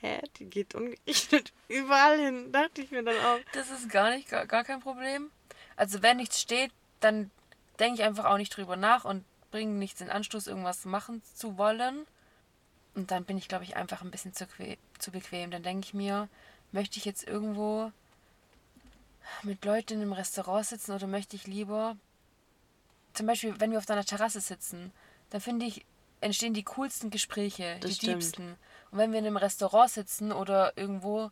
[0.00, 3.38] hä, die geht ungerichtet überall hin, dachte ich mir dann auch.
[3.52, 5.30] Das ist gar nicht, gar, gar kein Problem.
[5.76, 7.30] Also wenn nichts steht, dann
[7.78, 11.56] denke ich einfach auch nicht drüber nach und bringe nichts in Anstoß, irgendwas machen zu
[11.56, 12.06] wollen.
[12.94, 14.46] Und dann bin ich, glaube ich, einfach ein bisschen zu,
[14.98, 15.50] zu bequem.
[15.50, 16.28] Dann denke ich mir,
[16.72, 17.90] möchte ich jetzt irgendwo
[19.42, 21.96] mit Leuten im Restaurant sitzen oder möchte ich lieber,
[23.14, 24.92] zum Beispiel, wenn wir auf deiner Terrasse sitzen,
[25.30, 25.84] dann finde ich,
[26.20, 28.22] entstehen die coolsten Gespräche, Das die stimmt.
[28.22, 28.56] diebsten.
[28.90, 31.30] Und wenn wir in einem Restaurant sitzen oder irgendwo,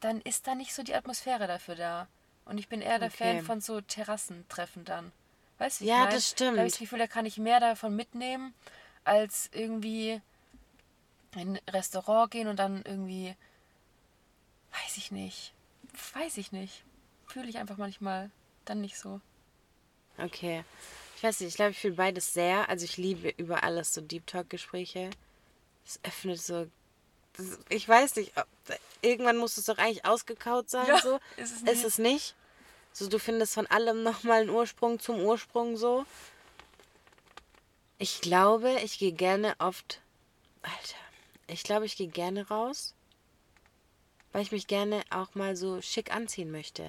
[0.00, 2.08] dann ist da nicht so die Atmosphäre dafür da.
[2.44, 3.36] Und ich bin eher der Okay.
[3.36, 5.12] Fan von so Terrassentreffen dann.
[5.58, 6.10] Weißt du, Ja, ich mein?
[6.10, 6.56] das stimmt.
[6.56, 8.54] Da habe ich das Gefühl, da kann ich mehr davon mitnehmen,
[9.04, 10.20] als irgendwie
[11.36, 13.34] in ein Restaurant gehen und dann irgendwie,
[14.72, 15.52] weiß ich nicht,
[16.14, 16.84] weiß ich nicht.
[17.26, 18.30] Fühle ich einfach manchmal
[18.64, 19.20] dann nicht so.
[20.18, 20.64] Okay.
[21.16, 22.68] Ich weiß nicht, ich glaube, ich fühle beides sehr.
[22.68, 25.10] Also ich liebe über alles so Deep Talk-Gespräche.
[25.86, 26.68] Es öffnet so.
[27.36, 28.46] Das, ich weiß nicht, ob,
[29.02, 30.86] irgendwann muss es doch eigentlich ausgekaut sein.
[30.86, 31.18] Ja, so.
[31.36, 31.84] ist es Ist nicht.
[31.84, 32.34] es nicht?
[32.92, 36.04] So, du findest von allem nochmal einen Ursprung zum Ursprung so.
[37.98, 40.00] Ich glaube, ich gehe gerne oft.
[40.62, 40.96] Alter,
[41.54, 42.94] ich glaube, ich gehe gerne raus,
[44.32, 46.84] weil ich mich gerne auch mal so schick anziehen möchte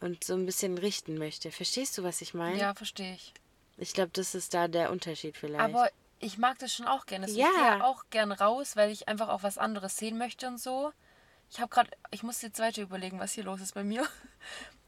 [0.00, 1.50] und so ein bisschen richten möchte.
[1.50, 2.58] Verstehst du, was ich meine?
[2.58, 3.32] Ja, verstehe ich.
[3.76, 5.60] Ich glaube, das ist da der Unterschied vielleicht.
[5.60, 5.88] Aber
[6.20, 7.26] ich mag das schon auch gerne.
[7.26, 7.46] Also Ja.
[7.46, 10.92] Ich gehe auch gern raus, weil ich einfach auch was anderes sehen möchte und so.
[11.50, 14.06] Ich habe gerade, ich muss jetzt weiter überlegen, was hier los ist bei mir.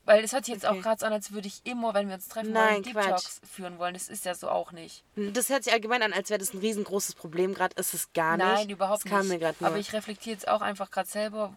[0.06, 0.78] Weil es hört sich jetzt Okay.
[0.78, 2.92] auch gerade so an, als würde ich immer, wenn wir uns treffen Nein, wollen, Deep
[2.94, 3.08] Quatsch.
[3.08, 3.92] Talks führen wollen.
[3.92, 5.04] Das ist ja so auch nicht.
[5.16, 7.54] Das hört sich allgemein an, als wäre das ein riesengroßes Problem.
[7.54, 8.46] Gerade ist es gar nicht.
[8.46, 9.44] Nein, überhaupt das nicht.
[9.62, 11.52] Aber ich reflektiere jetzt auch einfach gerade selber,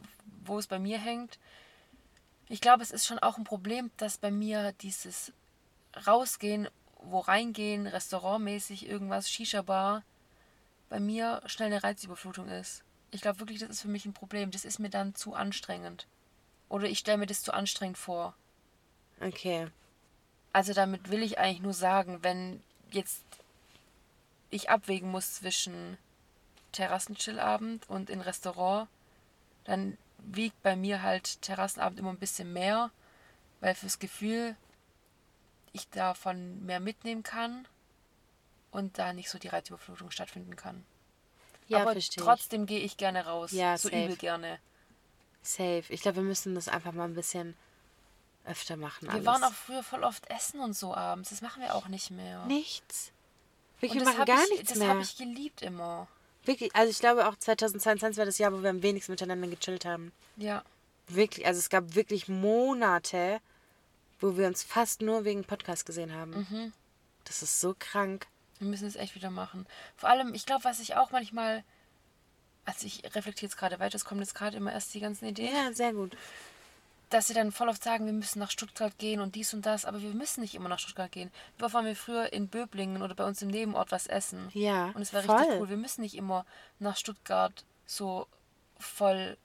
[0.46, 1.38] wo es bei mir hängt.
[2.48, 5.32] Ich glaube, es ist schon auch ein Problem, dass bei mir dieses
[6.08, 6.68] Rausgehen,
[7.02, 10.04] wo reingehen, restaurantmäßig, irgendwas, Shisha-Bar,
[10.90, 12.84] bei mir schnell eine Reizüberflutung ist.
[13.12, 14.50] Ich glaube wirklich, das ist für mich ein Problem.
[14.50, 16.08] Das ist mir dann zu anstrengend.
[16.70, 18.36] Oder ich stelle mir das zu anstrengend vor.
[19.22, 19.68] okay.
[20.52, 23.24] Also damit will ich eigentlich nur sagen, wenn jetzt
[24.50, 25.98] ich abwägen muss zwischen
[26.72, 28.88] Terrassenchillabend und in Restaurant,
[29.66, 32.90] dann wiegt bei mir halt Terrassenabend immer ein bisschen mehr,
[33.60, 34.56] weil fürs Gefühl
[35.72, 37.68] ich davon mehr mitnehmen kann
[38.72, 40.84] und da nicht so die Reizüberflutung stattfinden kann.
[41.68, 43.52] Ja, Aber trotzdem gehe ich gerne raus.
[43.52, 44.06] Ja, so safe.
[44.06, 44.60] übel gerne.
[45.42, 45.84] Safe.
[45.90, 47.56] Ich glaube, wir müssen das einfach mal ein bisschen
[48.46, 49.08] öfter machen.
[49.08, 49.26] Wir alles.
[49.26, 51.30] waren auch früher voll oft essen und so abends.
[51.30, 52.46] Das machen wir auch nicht mehr.
[52.46, 53.12] nichts.
[53.80, 54.90] Wirklich, wir das machen gar ich, nichts Das mehr.
[54.90, 56.08] habe ich geliebt immer.
[56.46, 59.86] Wirklich, also ich glaube auch 2022 war das Jahr, wo wir am wenigsten miteinander gechillt
[59.86, 60.12] haben.
[60.38, 60.64] Ja.
[61.08, 63.40] Wirklich, also es gab wirklich Monate,
[64.20, 66.48] wo wir uns fast nur wegen Podcast gesehen haben.
[66.50, 66.74] Mhm.
[67.24, 68.28] Das ist so krank.
[68.60, 69.66] Wir müssen es echt wieder machen.
[69.96, 71.64] Vor allem, ich glaube, was ich auch manchmal,
[72.70, 75.54] also ich reflektiere jetzt gerade weiter, es kommen jetzt gerade immer erst die ganzen Ideen,
[75.56, 76.16] Ja, sehr gut.
[77.10, 79.86] dass sie dann voll oft sagen, wir müssen nach Stuttgart gehen und dies und das,
[79.86, 81.32] aber wir müssen nicht immer nach Stuttgart gehen.
[81.58, 84.50] Wie oft waren wir früher in Böblingen oder bei uns im Nebenort was essen?
[84.54, 85.38] Ja, Und es war voll.
[85.38, 85.70] richtig cool.
[85.70, 86.46] Wir müssen nicht immer
[86.80, 88.28] nach Stuttgart so
[88.78, 89.38] voll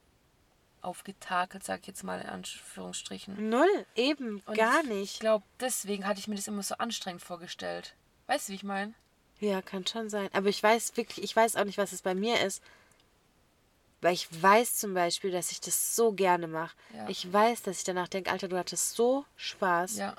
[0.81, 3.49] aufgetakelt, sag ich jetzt mal in Anführungsstrichen.
[3.49, 5.19] Null, eben, Und gar Ich nicht.
[5.19, 7.95] glaube, deswegen hatte ich mir das immer so anstrengend vorgestellt.
[8.27, 8.93] Weißt du, wie ich meine?
[9.39, 10.29] Ja, kann schon sein.
[10.33, 12.61] Aber ich weiß wirklich, ich weiß auch nicht, was es bei mir ist.
[14.05, 16.75] Weil ich weiß zum Beispiel, dass ich das so gerne mache.
[16.93, 17.09] Ja.
[17.09, 19.97] Ich weiß, dass ich danach denke, Alter, du hattest so Spaß.
[19.97, 20.15] Ja,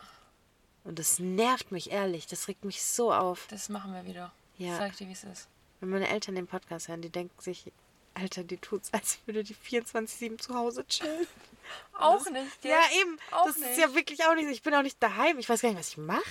[0.82, 2.26] Und das nervt mich ehrlich.
[2.26, 3.46] Das regt mich so auf.
[3.48, 4.32] das machen wir wieder.
[4.58, 4.76] Ja.
[4.76, 5.46] Sag ich dir, wie es ist.
[5.78, 7.70] Wenn meine Eltern den Podcast hören, die denken sich,
[8.14, 11.28] Alter, die tut's, als würde die 24-7 zu Hause chillen.
[11.96, 12.72] Auch nicht, gell?
[12.72, 13.16] Ja, eben.
[13.30, 13.78] Auch das ist nicht.
[13.78, 14.50] ja wirklich auch nicht.
[14.50, 15.38] Ich bin auch nicht daheim.
[15.38, 16.24] Ich weiß gar nicht, was ich mache.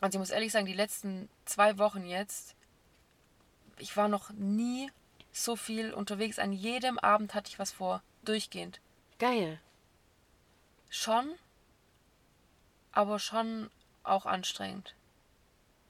[0.00, 2.54] Also ich muss ehrlich sagen, die letzten zwei Wochen jetzt,
[3.76, 4.90] ich war noch nie
[5.32, 6.38] so viel unterwegs.
[6.38, 8.02] An jedem Abend hatte ich was vor.
[8.24, 8.80] Durchgehend.
[9.18, 9.58] Geil.
[10.90, 11.30] Schon,
[12.92, 13.70] aber schon
[14.04, 14.94] auch anstrengend.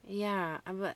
[0.07, 0.95] Ja, aber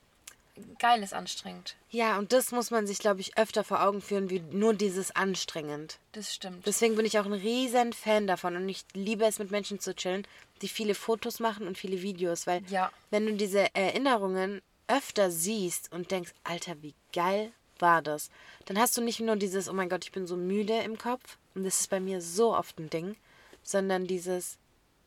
[0.80, 1.76] Geil ist anstrengend.
[1.90, 5.14] ja, und das muss man sich, glaube ich, öfter vor Augen führen, wie nur dieses
[5.14, 6.00] anstrengend.
[6.12, 6.66] Das stimmt.
[6.66, 9.94] Deswegen bin ich auch ein riesen Fan davon und ich liebe es, mit Menschen zu
[9.94, 10.26] chillen,
[10.60, 12.90] die viele Fotos machen und viele Videos, weil Ja.
[13.10, 18.30] wenn du diese Erinnerungen öfter siehst und denkst, Alter, wie geil war das,
[18.66, 21.38] dann hast du nicht nur dieses, oh mein Gott, ich bin so müde im Kopf
[21.54, 23.16] und das ist bei mir so oft ein Ding,
[23.62, 24.58] sondern dieses,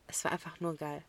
[0.07, 1.03] es war einfach nur geil.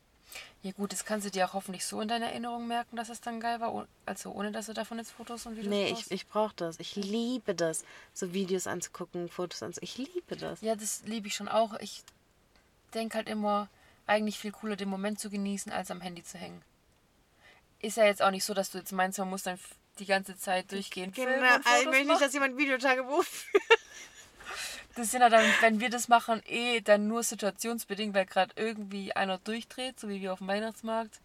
[0.62, 3.20] ja gut, das kannst du dir auch hoffentlich so in deiner Erinnerung merken, dass es
[3.20, 3.86] dann geil war.
[4.06, 6.06] Also ohne, dass du davon jetzt Fotos und Videos Nee, brauchst.
[6.06, 6.78] ich, ich brauche das.
[6.80, 7.84] Ich liebe das,
[8.14, 9.88] so Videos anzugucken, Fotos anzugucken.
[10.04, 10.60] Ich liebe das.
[10.60, 11.74] Ja, das liebe ich schon auch.
[11.80, 12.02] Ich
[12.94, 13.68] denke halt immer,
[14.06, 16.62] eigentlich viel cooler, den Moment zu genießen, als am Handy zu hängen.
[17.80, 19.58] Ist ja jetzt auch nicht so, dass du jetzt meinst, man muss dann
[19.98, 23.62] die ganze Zeit durchgehend filmen Genau, und also ich möchte nicht, dass jemand Videotagebuch führt.
[24.94, 29.14] Das sind ja dann, wenn wir das machen, eh dann nur situationsbedingt, weil gerade irgendwie
[29.14, 31.20] einer durchdreht, so wie wir auf dem Weihnachtsmarkt.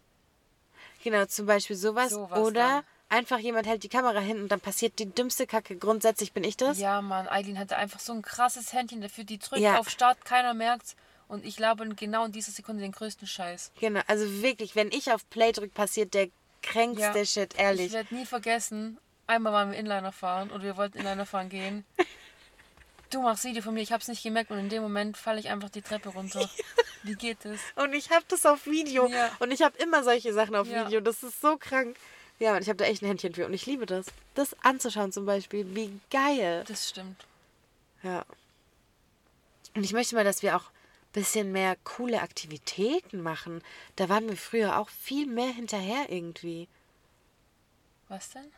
[1.04, 2.10] Genau, zum Beispiel sowas.
[2.10, 2.84] Sowas oder dann.
[3.10, 5.76] einfach jemand hält die Kamera hin und dann passiert die dümmste Kacke.
[5.76, 6.78] Grundsätzlich bin ich das.
[6.78, 9.78] Ja, Mann, Eileen hatte einfach so ein krasses Händchen dafür, die drückt Ja.
[9.78, 10.96] auf Start, keiner merkt's.
[11.28, 13.72] Und ich glaube genau in dieser Sekunde den größten Scheiß.
[13.78, 16.28] Genau, also wirklich, wenn ich auf Play drücke, passiert der
[16.62, 17.24] kränkste Ja.
[17.24, 17.92] Shit, Ich ehrlich.
[17.92, 21.84] werde nie vergessen, einmal waren wir Inliner fahren und wir wollten Inliner fahren gehen.
[23.10, 25.48] Du machst Video von mir, ich hab's nicht gemerkt und in dem Moment falle ich
[25.48, 26.46] einfach die Treppe runter.
[27.04, 27.58] Wie geht das?
[27.76, 29.06] Und ich habe das auf Video.
[29.08, 29.30] Ja.
[29.38, 30.84] Und ich habe immer solche Sachen auf Ja.
[30.86, 31.00] Video.
[31.00, 31.96] Das ist so krank.
[32.38, 33.46] Ja, und ich habe da echt ein Händchen für.
[33.46, 34.04] Und ich liebe das.
[34.34, 35.74] Das anzuschauen zum Beispiel.
[35.74, 36.64] Wie geil.
[36.68, 37.24] Das stimmt.
[38.02, 38.26] Ja.
[39.74, 40.64] Und ich möchte mal, dass wir auch
[41.12, 43.62] bisschen mehr coole Aktivitäten machen.
[43.96, 46.68] Da waren wir früher auch viel mehr hinterher irgendwie.
[48.08, 48.50] Was denn?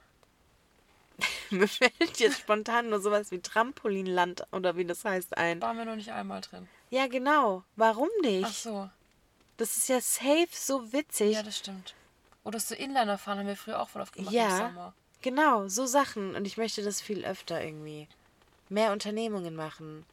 [1.50, 5.60] Mir fällt jetzt spontan nur sowas wie Trampolinland oder wie das heißt ein.
[5.60, 6.68] Waren wir noch nicht einmal drin.
[6.90, 7.62] Ja, genau.
[7.76, 8.46] Warum nicht?
[8.46, 8.90] Ach so.
[9.56, 11.34] Das ist ja safe so witzig.
[11.34, 11.94] Ja, das stimmt.
[12.44, 14.94] Oder so Inliner fahren haben wir früher auch voll oft gemacht im Ja, Sommer.
[15.20, 16.34] genau, so Sachen.
[16.34, 18.08] Und ich möchte das viel öfter irgendwie.
[18.70, 20.06] Mehr Unternehmungen machen.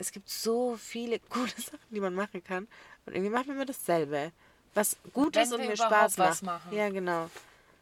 [0.00, 2.66] Es gibt so viele gute Sachen, die man machen kann.
[3.04, 4.32] Und irgendwie machen wir immer dasselbe.
[4.74, 6.64] Was gut Wenn ist und wir mir Spaß was macht.
[6.64, 6.76] machen.
[6.76, 7.30] Ja, genau.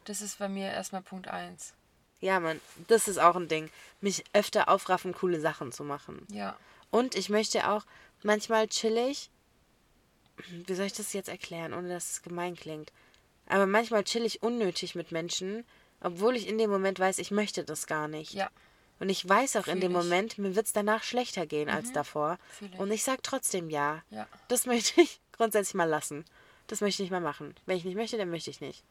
[0.05, 1.75] Das ist bei mir erstmal Punkt 1.
[2.21, 3.71] Ja, Mann, das ist auch ein Ding.
[4.01, 6.27] Mich öfter aufraffen, coole Sachen zu machen.
[6.31, 6.57] Ja.
[6.91, 7.85] Und ich möchte auch
[8.23, 9.31] manchmal chillig.
[10.66, 12.93] Wie soll ich das jetzt erklären, ohne dass es gemein klingt?
[13.47, 15.64] Aber manchmal chill ich unnötig mit Menschen,
[16.01, 18.33] obwohl ich in dem Moment weiß, ich möchte das gar nicht.
[18.33, 18.51] Ja.
[19.01, 19.97] Und ich weiß auch in Fühl dem ich.
[19.99, 20.03] Mhm.
[20.05, 22.39] Moment, mir wird es danach schlechter gehen als davor.
[22.61, 22.79] Ich.
[22.79, 24.03] Und ich sag trotzdem ja.
[24.11, 24.27] Ja.
[24.49, 26.25] Das möchte ich grundsätzlich mal lassen.
[26.67, 27.55] Das möchte ich nicht mal machen.
[27.67, 28.83] Wenn ich nicht möchte, dann möchte ich nicht.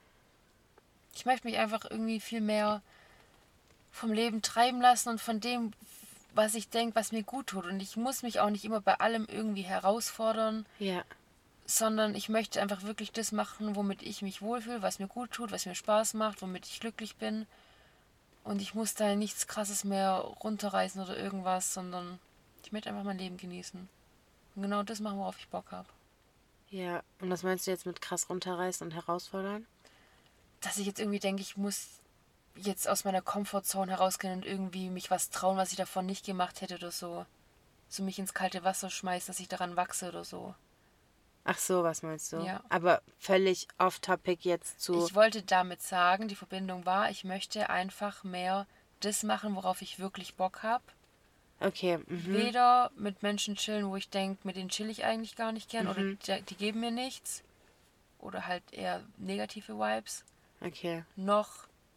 [1.13, 2.81] Ich möchte mich einfach irgendwie viel mehr
[3.91, 5.73] vom Leben treiben lassen und von dem,
[6.35, 7.65] was ich denke, was mir gut tut.
[7.65, 11.03] Und ich muss mich auch nicht immer bei allem irgendwie herausfordern, Ja.
[11.65, 15.51] sondern ich möchte einfach wirklich das machen, womit ich mich wohlfühle, was mir gut tut,
[15.51, 17.45] was mir Spaß macht, womit ich glücklich bin.
[18.47, 22.19] Und ich muss da nichts Krasses mehr runterreißen oder irgendwas, sondern
[22.63, 23.87] ich möchte einfach mein Leben genießen.
[24.55, 25.87] Und genau das machen, worauf ich Bock habe.
[26.69, 27.03] Ja.
[27.19, 29.65] Und was meinst du jetzt mit krass runterreißen und herausfordern?
[30.61, 31.87] dass ich jetzt irgendwie denke, ich muss
[32.55, 36.61] jetzt aus meiner Komfortzone herausgehen und irgendwie mich was trauen, was ich davon nicht gemacht
[36.61, 37.25] hätte oder so.
[37.89, 40.55] So mich ins kalte Wasser schmeißen, dass ich daran wachse oder so.
[41.49, 42.37] Ach so, was meinst du?
[42.41, 42.61] Ja.
[42.67, 45.05] Aber völlig off-topic jetzt zu.
[45.05, 48.67] Ich wollte damit sagen, die Verbindung war, ich möchte einfach mehr
[48.99, 50.83] das machen, worauf ich wirklich Bock habe.
[51.61, 51.99] Okay.
[52.05, 52.33] Mhm.
[52.33, 55.87] Weder mit Menschen chillen, wo ich denke, mit denen chill ich eigentlich gar nicht gern
[55.87, 56.19] oder Mhm.
[56.27, 57.43] die, die geben mir nichts.
[58.19, 60.23] Oder halt eher negative Vibes.
[60.59, 61.03] Okay.
[61.15, 61.49] noch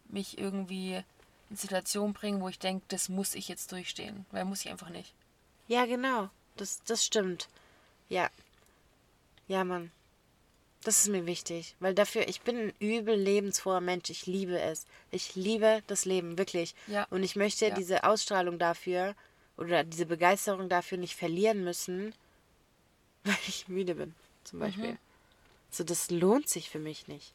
[0.07, 1.03] mich irgendwie
[1.49, 4.25] in Situationen bringen, wo ich denke, das muss ich jetzt durchstehen.
[4.31, 5.13] Weil muss ich einfach nicht.
[5.67, 6.29] Ja, genau.
[6.57, 7.49] Das, das stimmt.
[8.07, 8.29] Ja.
[9.51, 9.91] Ja, Mann.
[10.83, 11.75] Das ist mir wichtig.
[11.81, 14.09] Weil dafür, ich bin ein übel lebensfroher Mensch.
[14.09, 14.85] Ich liebe es.
[15.11, 16.73] Ich liebe das Leben, wirklich.
[16.87, 17.05] Ja.
[17.09, 17.75] Und ich möchte Ja.
[17.75, 19.13] diese Ausstrahlung dafür
[19.57, 22.15] oder diese Begeisterung dafür nicht verlieren müssen,
[23.25, 24.63] weil ich müde bin, zum Mhm.
[24.63, 24.97] Beispiel.
[25.69, 27.33] So, das lohnt sich für mich nicht.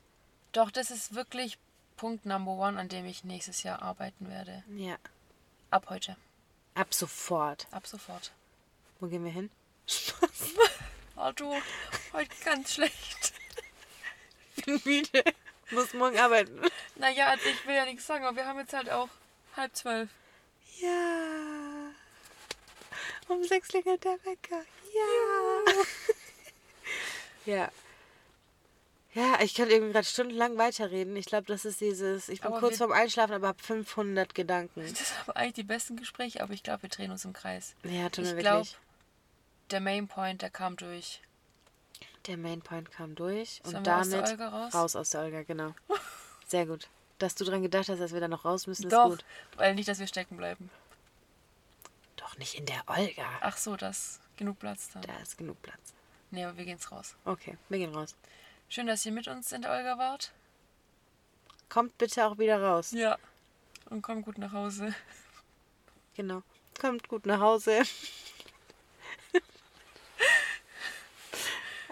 [0.53, 1.59] Doch, das ist wirklich
[1.99, 4.65] Punkt Number One, an dem ich nächstes Jahr arbeiten werde.
[4.75, 4.97] Ja.
[5.71, 6.17] Ab heute.
[6.75, 7.67] Ab sofort.
[7.73, 8.33] Ab sofort.
[9.01, 9.51] Wo gehen wir hin?
[10.23, 10.27] Oh
[11.35, 11.55] du,
[12.13, 13.33] heute ganz schlecht.
[14.57, 15.25] Ich bin müde.
[15.71, 16.61] Muss morgen arbeiten.
[16.97, 19.09] Naja, also ich will ja nichts sagen, aber wir haben jetzt halt auch
[19.57, 20.09] halb zwölf.
[20.81, 21.91] Ja.
[23.29, 24.63] Um sechs klingelt der Wecker.
[24.95, 25.83] Ja.
[27.55, 27.71] Ja.
[29.15, 31.17] Ja, ich kann irgendwie gerade stundenlang weiterreden.
[31.17, 34.35] Ich glaube, das ist dieses, ich bin Aber kurz wir- vorm Einschlafen, aber habe 500
[34.35, 34.81] Gedanken.
[34.83, 37.75] Das sind aber eigentlich die besten Gespräche, aber ich glaube, wir drehen uns im Kreis.
[37.83, 38.77] Ja, tut mir Ich wirklich.
[39.71, 41.21] Der Main Point, der kam durch.
[42.27, 44.75] Der Mainpoint kam durch und Sollen aus der damit Olga raus?
[44.75, 45.75] raus aus der Olga, genau.
[46.49, 46.89] Sehr gut.
[47.19, 49.25] Dass du dran gedacht hast, dass wir da noch raus müssen, ist Doch, gut.
[49.57, 50.69] weil nicht, dass wir stecken bleiben.
[52.17, 53.25] Doch nicht in der Olga.
[53.41, 55.03] Ach so, das genug Platz dann.
[55.03, 55.95] Da ist genug Platz.
[56.33, 57.15] Nee, aber wir gehen's raus.
[57.25, 58.17] Okay, wir gehen raus.
[58.69, 60.33] Schön, dass ihr mit uns in der Olga wart.
[61.69, 62.91] Kommt bitte auch wieder raus.
[62.91, 63.17] Ja.
[63.89, 64.95] Und komm gut nach Hause.
[66.15, 66.43] Genau.
[66.81, 67.83] Kommt gut nach Hause.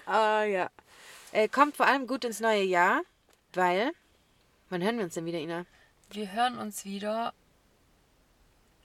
[0.07, 0.71] ah ja.
[1.33, 3.03] Äh, kommt vor allem gut ins neue Jahr,
[3.53, 3.93] weil.
[4.71, 5.67] Wann hören wir uns denn wieder, Ina?
[6.11, 7.35] Wir hören uns wieder.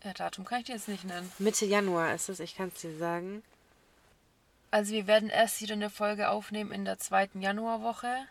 [0.03, 1.31] Ja, Datum kann ich dir jetzt nicht nennen.
[1.39, 3.43] Mitte Januar ist es, ich kann es dir sagen.
[4.71, 8.27] Also wir werden erst wieder eine Folge aufnehmen in der zweiten Januarwoche.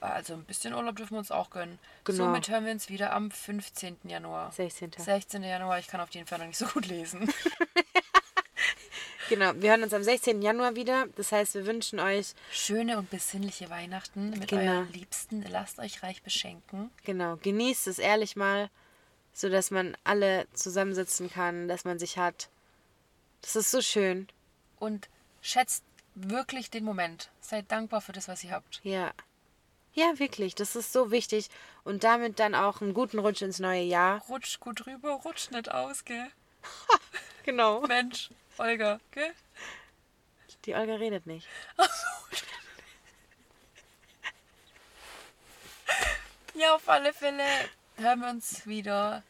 [0.00, 1.78] Also ein bisschen Urlaub dürfen wir uns auch gönnen.
[2.04, 2.24] Genau.
[2.24, 3.96] Somit hören wir uns wieder am 15.
[4.04, 4.52] Januar.
[4.52, 4.92] 16.
[4.96, 5.42] 16.
[5.42, 7.32] Januar, ich kann auf jeden Fall noch nicht so gut lesen.
[9.28, 10.40] Genau, wir hören uns am 16.
[10.42, 11.06] Januar wieder.
[11.16, 14.72] Das heißt, wir wünschen euch, Schöne und besinnliche Weihnachten mit Genau.
[14.80, 15.42] euren Liebsten.
[15.48, 16.90] Lasst euch reich beschenken.
[17.04, 18.70] genau, genießt es ehrlich mal,
[19.32, 22.48] sodass man alle zusammensitzen kann, dass man sich hat.
[23.42, 24.28] Das ist so schön.
[24.78, 25.08] Und
[25.42, 27.30] schätzt wirklich den Moment.
[27.40, 28.80] Seid dankbar für das, was ihr habt.
[28.82, 29.12] Ja.
[29.92, 31.48] Ja, wirklich, das ist so wichtig.
[31.82, 34.20] Und damit dann auch einen guten Rutsch ins neue Jahr.
[34.28, 36.26] Rutscht gut rüber, rutscht nicht aus, gell?
[37.44, 37.80] Genau.
[37.86, 39.32] Mensch, Olga, gell?
[40.64, 41.46] Die Olga redet nicht.
[46.54, 47.44] Ja, auf alle Fälle
[47.96, 49.22] hören wir uns wieder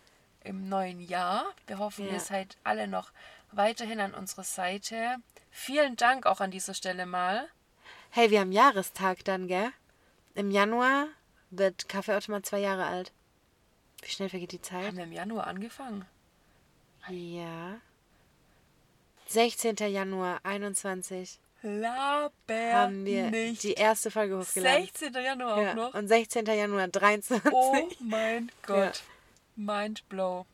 [0.45, 1.45] im neuen Jahr.
[1.67, 2.13] Wir hoffen, Ja.
[2.15, 3.11] ihr seid alle noch
[3.51, 5.17] weiterhin an unserer Seite.
[5.51, 7.49] Vielen Dank auch an dieser Stelle mal.
[8.11, 9.73] Hey, wir haben Jahrestag dann, gell?
[10.35, 11.09] Im Januar
[11.51, 13.13] wird Kaffeeautomat zwei Jahre alt.
[14.03, 14.87] Wie schnell vergeht die Zeit?
[14.87, 16.05] Haben wir im Januar angefangen?
[17.09, 17.81] Ja.
[19.27, 19.77] 16.
[19.77, 23.63] Januar 21 Laber haben wir nicht.
[23.63, 24.85] die erste Folge hochgeladen.
[24.85, 25.15] 16.
[25.15, 25.71] Januar ja.
[25.71, 25.95] auch noch.
[25.95, 26.47] Und 16.
[26.47, 27.53] Januar 23.
[27.53, 28.77] Oh mein Gott.
[28.77, 28.93] Ja.
[29.57, 30.47] Mindblow.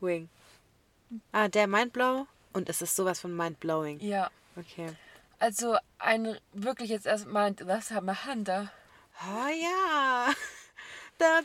[0.00, 0.28] Wing.
[1.32, 2.26] Ah, der Mindblow?
[2.52, 4.00] Und es ist sowas von mindblowing.
[4.00, 4.30] Ja.
[4.56, 4.90] Okay.
[5.38, 8.70] Also ein wirklich jetzt erstmal, was haben wir Hand da?
[9.20, 10.32] Oh ja.
[11.18, 11.44] Das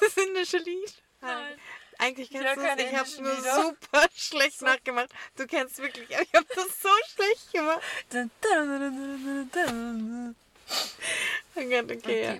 [0.00, 1.02] ist ein Lied.
[1.20, 1.54] Nein.
[1.98, 2.78] Eigentlich kennst du es.
[2.78, 3.62] Ich habe nur Lieder.
[3.62, 5.08] super schlecht nachgemacht.
[5.36, 7.80] Du kennst wirklich, aber ich habe das so schlecht gemacht.
[11.56, 12.38] Oh Gott, okay, Okay, ja.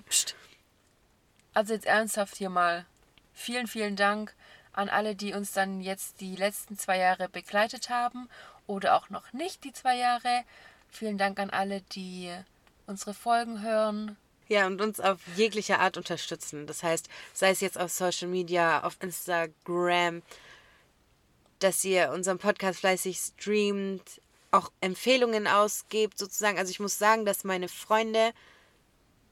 [1.53, 2.85] Also jetzt ernsthaft hier mal.
[3.33, 4.33] Vielen, vielen Dank
[4.71, 8.29] an alle, die uns dann jetzt die letzten zwei Jahre begleitet haben
[8.67, 10.43] oder auch noch nicht die zwei Jahre.
[10.89, 12.33] Vielen Dank an alle, die
[12.85, 14.15] unsere Folgen hören.
[14.49, 16.67] Ja, und uns auf jegliche Art unterstützen.
[16.67, 20.21] Das heißt, sei es jetzt auf Social Media, auf Instagram,
[21.59, 24.21] dass ihr unseren Podcast fleißig streamt,
[24.51, 26.57] auch Empfehlungen ausgebt, sozusagen.
[26.57, 28.31] Also ich muss sagen, dass meine Freunde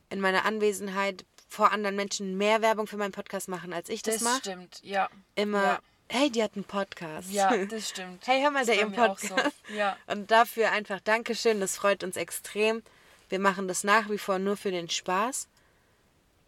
[0.09, 4.15] in meiner Anwesenheit vor anderen Menschen mehr Werbung für meinen Podcast machen, als ich das,
[4.15, 4.39] Das mache.
[4.39, 5.09] stimmt, ja.
[5.35, 7.31] Immer, Ja, hey, die hat einen Podcast.
[7.31, 8.27] ja das stimmt.
[8.27, 9.55] Hey, hör mal, Das der ihren Podcast.
[9.67, 9.73] So.
[9.75, 9.97] Ja.
[10.07, 12.83] Und dafür einfach Dankeschön, das freut uns extrem.
[13.29, 15.47] Wir machen das nach wie vor nur für den Spaß.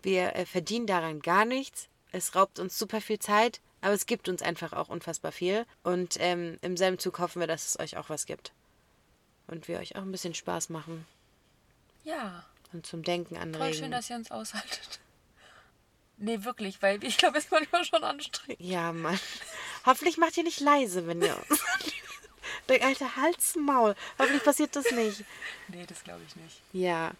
[0.01, 1.87] Wir äh, verdienen daran gar nichts.
[2.11, 5.65] Es raubt uns super viel Zeit, aber es gibt uns einfach auch unfassbar viel.
[5.83, 8.53] Und ähm, im selben Zug hoffen wir, dass es euch auch was gibt.
[9.47, 11.05] Und wir euch auch ein bisschen Spaß machen
[12.03, 13.73] ja, und zum Denken voll anregen.
[13.77, 14.99] schön, dass ihr uns aushaltet.
[16.17, 18.59] Nee, wirklich, weil ich glaube, es ist manchmal schon anstrengend.
[18.59, 19.19] ja, Mann.
[19.85, 21.61] Hoffentlich macht ihr nicht leise, wenn ihr uns.
[22.69, 23.95] Der alte Halsmaul.
[24.17, 25.23] Hoffentlich passiert das nicht.
[25.67, 26.61] Nee, das glaube ich nicht.
[26.71, 27.11] Ja.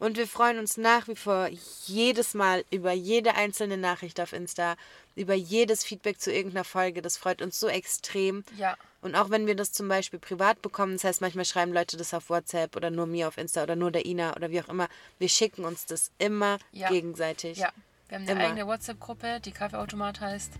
[0.00, 1.48] Und wir freuen uns nach wie vor
[1.86, 4.76] jedes Mal über jede einzelne Nachricht auf Insta,
[5.14, 7.00] über jedes Feedback zu irgendeiner Folge.
[7.00, 8.44] Das freut uns so extrem.
[8.56, 8.76] Ja.
[9.02, 12.12] Und auch wenn wir das zum Beispiel privat bekommen, das heißt, manchmal schreiben Leute das
[12.12, 14.88] auf WhatsApp oder nur mir auf Insta oder nur der Ina oder wie auch immer,
[15.18, 16.88] wir schicken uns das immer Ja.
[16.88, 17.58] gegenseitig.
[17.58, 17.70] Ja.
[18.08, 18.44] Wir haben eine Immer.
[18.50, 20.52] eigene WhatsApp-Gruppe, die Kaffeeautomat heißt.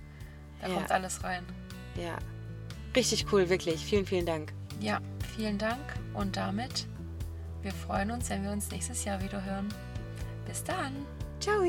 [0.61, 0.74] Da Ja.
[0.74, 1.45] kommt alles rein.
[1.97, 2.18] ja.
[2.97, 3.84] Richtig cool, wirklich.
[3.84, 4.53] Vielen, vielen Dank.
[4.80, 5.01] Ja,
[5.36, 5.80] vielen Dank
[6.14, 6.86] und damit,
[7.62, 9.68] wir freuen uns, wenn wir uns nächstes Jahr wieder hören.
[10.47, 10.92] Bis dann!
[11.40, 11.62] Ciao.